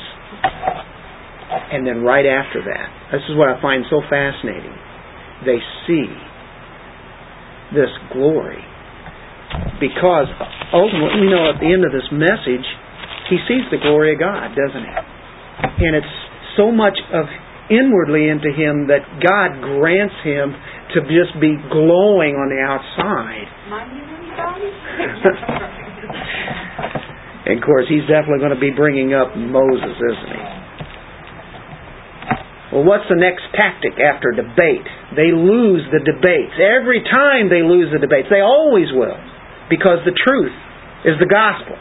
[1.76, 4.74] And then right after that, this is what I find so fascinating.
[5.44, 6.08] They see
[7.76, 8.64] this glory
[9.80, 10.32] because
[10.72, 12.66] ultimately, we know at the end of this message,
[13.30, 14.96] he sees the glory of God, doesn't he?
[15.86, 16.16] And it's
[16.58, 17.26] so much of
[17.70, 20.56] inwardly into him that God grants him
[20.96, 23.48] to just be glowing on the outside.
[27.50, 30.54] and of course, he's definitely going to be bringing up Moses, isn't he?
[32.74, 34.90] Well, what's the next tactic after debate?
[35.16, 36.58] they lose the debates.
[36.58, 38.28] Every time they lose the debates.
[38.30, 39.18] They always will.
[39.70, 40.54] Because the truth
[41.06, 41.78] is the gospel.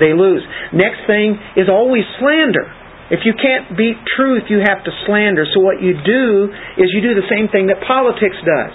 [0.00, 0.42] They lose.
[0.74, 2.66] Next thing is always slander.
[3.12, 5.44] If you can't beat truth, you have to slander.
[5.54, 6.50] So what you do
[6.80, 8.74] is you do the same thing that politics does.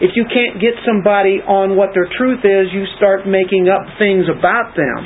[0.00, 4.30] If you can't get somebody on what their truth is, you start making up things
[4.30, 5.00] about them.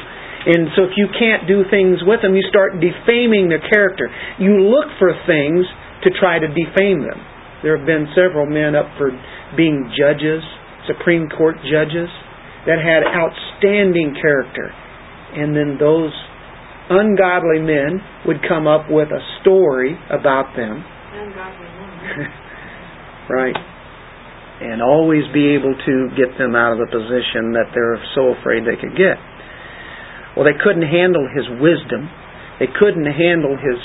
[0.47, 4.07] And so if you can't do things with them, you start defaming their character.
[4.39, 5.66] You look for things
[6.07, 7.18] to try to defame them.
[7.66, 9.11] There have been several men up for
[9.59, 10.45] being judges,
[10.87, 12.07] Supreme Court judges,
[12.70, 14.70] that had outstanding character.
[15.34, 16.14] And then those
[16.91, 20.78] ungodly men would come up with a story about them.
[20.78, 22.30] Ungodly woman.
[23.30, 23.57] right.
[24.57, 28.65] And always be able to get them out of the position that they're so afraid
[28.65, 29.21] they could get.
[30.33, 32.09] Well, they couldn't handle his wisdom.
[32.57, 33.77] They couldn't handle his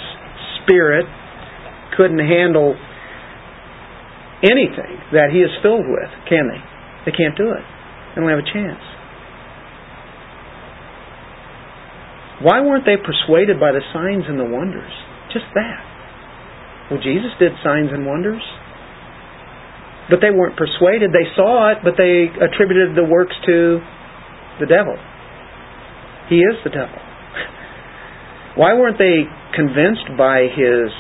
[0.64, 1.04] spirit.
[2.00, 2.80] Couldn't handle
[4.48, 6.62] anything that he is filled with, can they?
[7.04, 7.66] They can't do it.
[8.16, 8.84] They don't have a chance.
[12.42, 14.92] Why weren't they persuaded by the signs and the wonders?
[15.30, 15.84] Just that.
[16.90, 18.42] Well, Jesus did signs and wonders.
[20.12, 21.16] But they weren't persuaded.
[21.16, 23.80] They saw it, but they attributed the works to
[24.60, 25.00] the devil.
[26.28, 27.00] He is the devil.
[28.60, 29.24] Why weren't they
[29.56, 30.92] convinced by his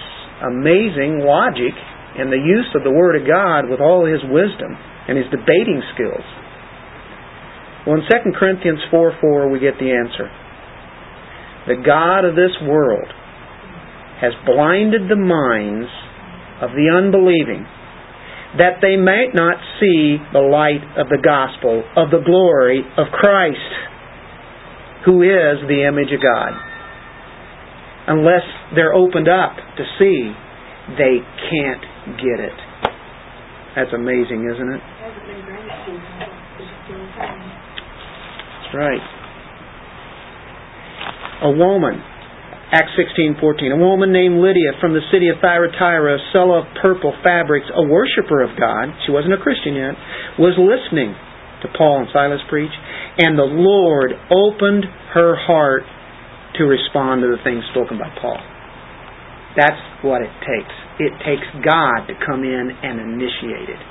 [0.47, 1.75] amazing logic
[2.15, 5.83] and the use of the Word of God with all his wisdom and his debating
[5.91, 6.23] skills?
[7.83, 10.31] Well, in 2 Corinthians 4 4, we get the answer.
[11.67, 13.11] The God of this world
[14.23, 15.91] has blinded the minds
[16.61, 17.65] of the unbelieving
[18.57, 23.71] that they might not see the light of the gospel of the glory of Christ,
[25.05, 26.51] who is the image of God.
[28.07, 28.43] Unless
[28.75, 30.33] they're opened up to see,
[30.97, 31.85] they can't
[32.17, 32.57] get it.
[33.75, 34.81] That's amazing, isn't it?
[38.59, 39.01] That's right.
[41.43, 42.03] A woman,
[42.71, 47.11] Acts 16:14, a woman named Lydia from the city of Thyatira, a seller of purple
[47.21, 49.95] fabrics, a worshiper of God, she wasn't a Christian yet,
[50.39, 51.11] was listening
[51.61, 52.71] to Paul and Silas preach,
[53.19, 55.83] and the Lord opened her heart
[56.55, 58.39] to respond to the things spoken by Paul.
[59.59, 60.75] That's what it takes.
[60.99, 63.83] It takes God to come in and initiate it.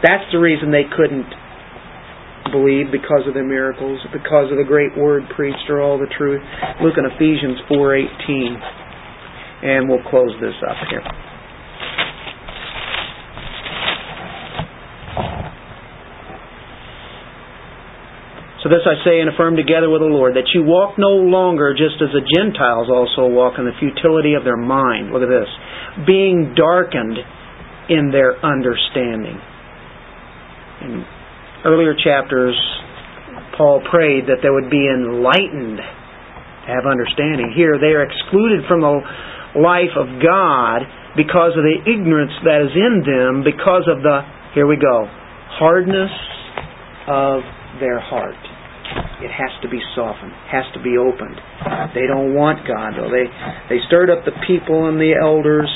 [0.00, 1.28] That's the reason they couldn't
[2.52, 6.42] believe because of the miracles, because of the great word preached or all the truth.
[6.82, 8.60] Look in Ephesians 4:18
[9.62, 11.02] and we'll close this up here.
[18.64, 21.76] So this I say and affirm together with the Lord, that you walk no longer
[21.76, 25.12] just as the Gentiles also walk in the futility of their mind.
[25.12, 25.48] Look at this.
[26.06, 27.18] Being darkened
[27.90, 29.36] in their understanding.
[30.80, 31.04] In
[31.64, 32.54] earlier chapters,
[33.56, 37.52] Paul prayed that they would be enlightened to have understanding.
[37.54, 39.00] Here, they are excluded from the
[39.60, 40.82] life of God
[41.16, 45.06] because of the ignorance that is in them, because of the, here we go,
[45.60, 46.10] hardness
[47.06, 47.42] of
[47.78, 48.38] their heart.
[49.22, 51.38] It has to be softened, has to be opened.
[51.94, 53.08] They don't want God though.
[53.08, 53.26] They
[53.72, 55.70] they stirred up the people and the elders,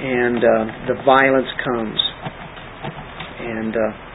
[0.00, 2.00] and uh, the violence comes.
[3.38, 4.07] And uh,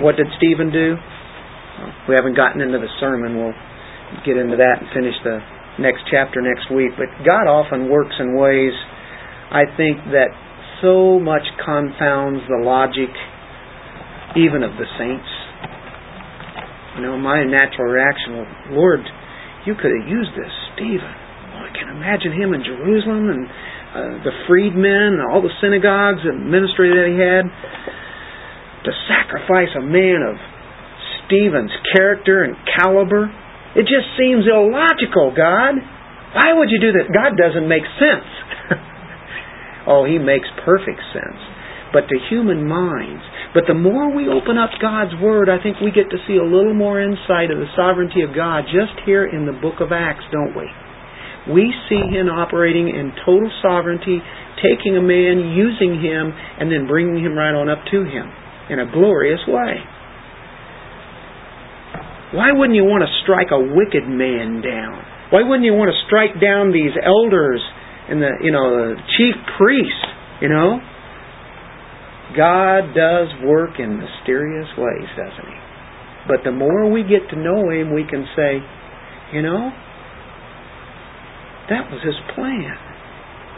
[0.00, 0.96] what did Stephen do?
[2.08, 3.38] We haven't gotten into the sermon.
[3.38, 3.58] We'll
[4.24, 5.38] get into that and finish the
[5.78, 6.92] next chapter next week.
[6.98, 8.74] But God often works in ways,
[9.50, 10.34] I think, that
[10.82, 13.10] so much confounds the logic
[14.36, 15.30] even of the saints.
[16.98, 19.02] You know, my natural reaction was, Lord,
[19.66, 21.14] you could have used this, Stephen.
[21.54, 26.22] Oh, I can imagine him in Jerusalem and uh, the freedmen and all the synagogues
[26.26, 27.46] and ministry that he had.
[28.88, 30.40] To sacrifice a man of
[31.28, 33.28] Stephen's character and caliber,
[33.76, 35.76] it just seems illogical, God.
[36.32, 37.12] Why would you do that?
[37.12, 38.24] God doesn't make sense.
[39.92, 41.36] oh, he makes perfect sense.
[41.92, 43.20] But to human minds,
[43.52, 46.48] but the more we open up God's Word, I think we get to see a
[46.48, 50.24] little more insight of the sovereignty of God just here in the book of Acts,
[50.32, 50.64] don't we?
[51.52, 54.24] We see Him operating in total sovereignty,
[54.64, 58.78] taking a man, using him, and then bringing him right on up to Him in
[58.80, 59.80] a glorious way.
[62.32, 65.00] Why wouldn't you want to strike a wicked man down?
[65.32, 67.60] Why wouldn't you want to strike down these elders
[68.08, 70.08] and the you know the chief priests?
[70.40, 70.80] You know,
[72.36, 75.58] God does work in mysterious ways, doesn't He?
[76.28, 78.60] But the more we get to know Him, we can say,
[79.32, 79.72] you know,
[81.72, 82.76] that was His plan.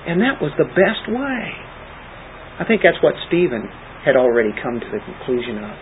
[0.07, 1.43] And that was the best way.
[2.59, 3.69] I think that's what Stephen
[4.05, 5.75] had already come to the conclusion of.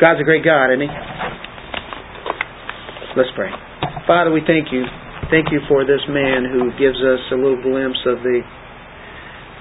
[0.00, 0.90] God's a great God, isn't He?
[3.18, 3.50] Let's pray.
[4.06, 4.86] Father, we thank you.
[5.28, 8.40] Thank you for this man who gives us a little glimpse of the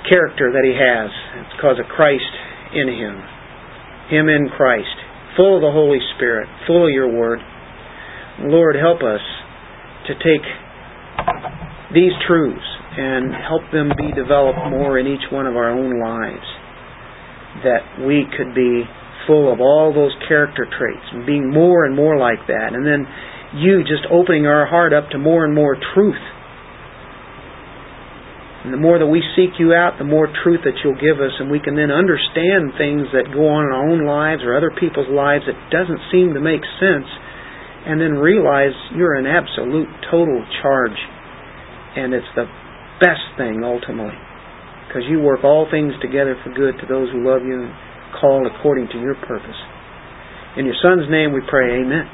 [0.08, 1.10] character that he has.
[1.42, 2.32] It's because of Christ
[2.72, 3.18] in him.
[4.14, 4.94] Him in Christ.
[5.36, 6.48] Full of the Holy Spirit.
[6.66, 7.40] Full of your word.
[8.48, 9.20] Lord, help us
[10.08, 10.46] to take
[11.94, 16.48] these truths and help them be developed more in each one of our own lives.
[17.64, 18.84] That we could be
[19.26, 22.74] full of all those character traits and being more and more like that.
[22.74, 23.06] And then
[23.56, 26.22] you just opening our heart up to more and more truth.
[28.66, 31.32] And the more that we seek you out, the more truth that you'll give us,
[31.40, 34.74] and we can then understand things that go on in our own lives or other
[34.76, 37.08] people's lives that doesn't seem to make sense,
[37.88, 41.00] and then realize you're in absolute total charge.
[41.96, 42.44] And it's the
[43.00, 44.18] best thing ultimately.
[44.88, 47.74] Because you work all things together for good to those who love you and
[48.20, 49.60] call according to your purpose.
[50.58, 52.08] In your Son's name we pray, Amen.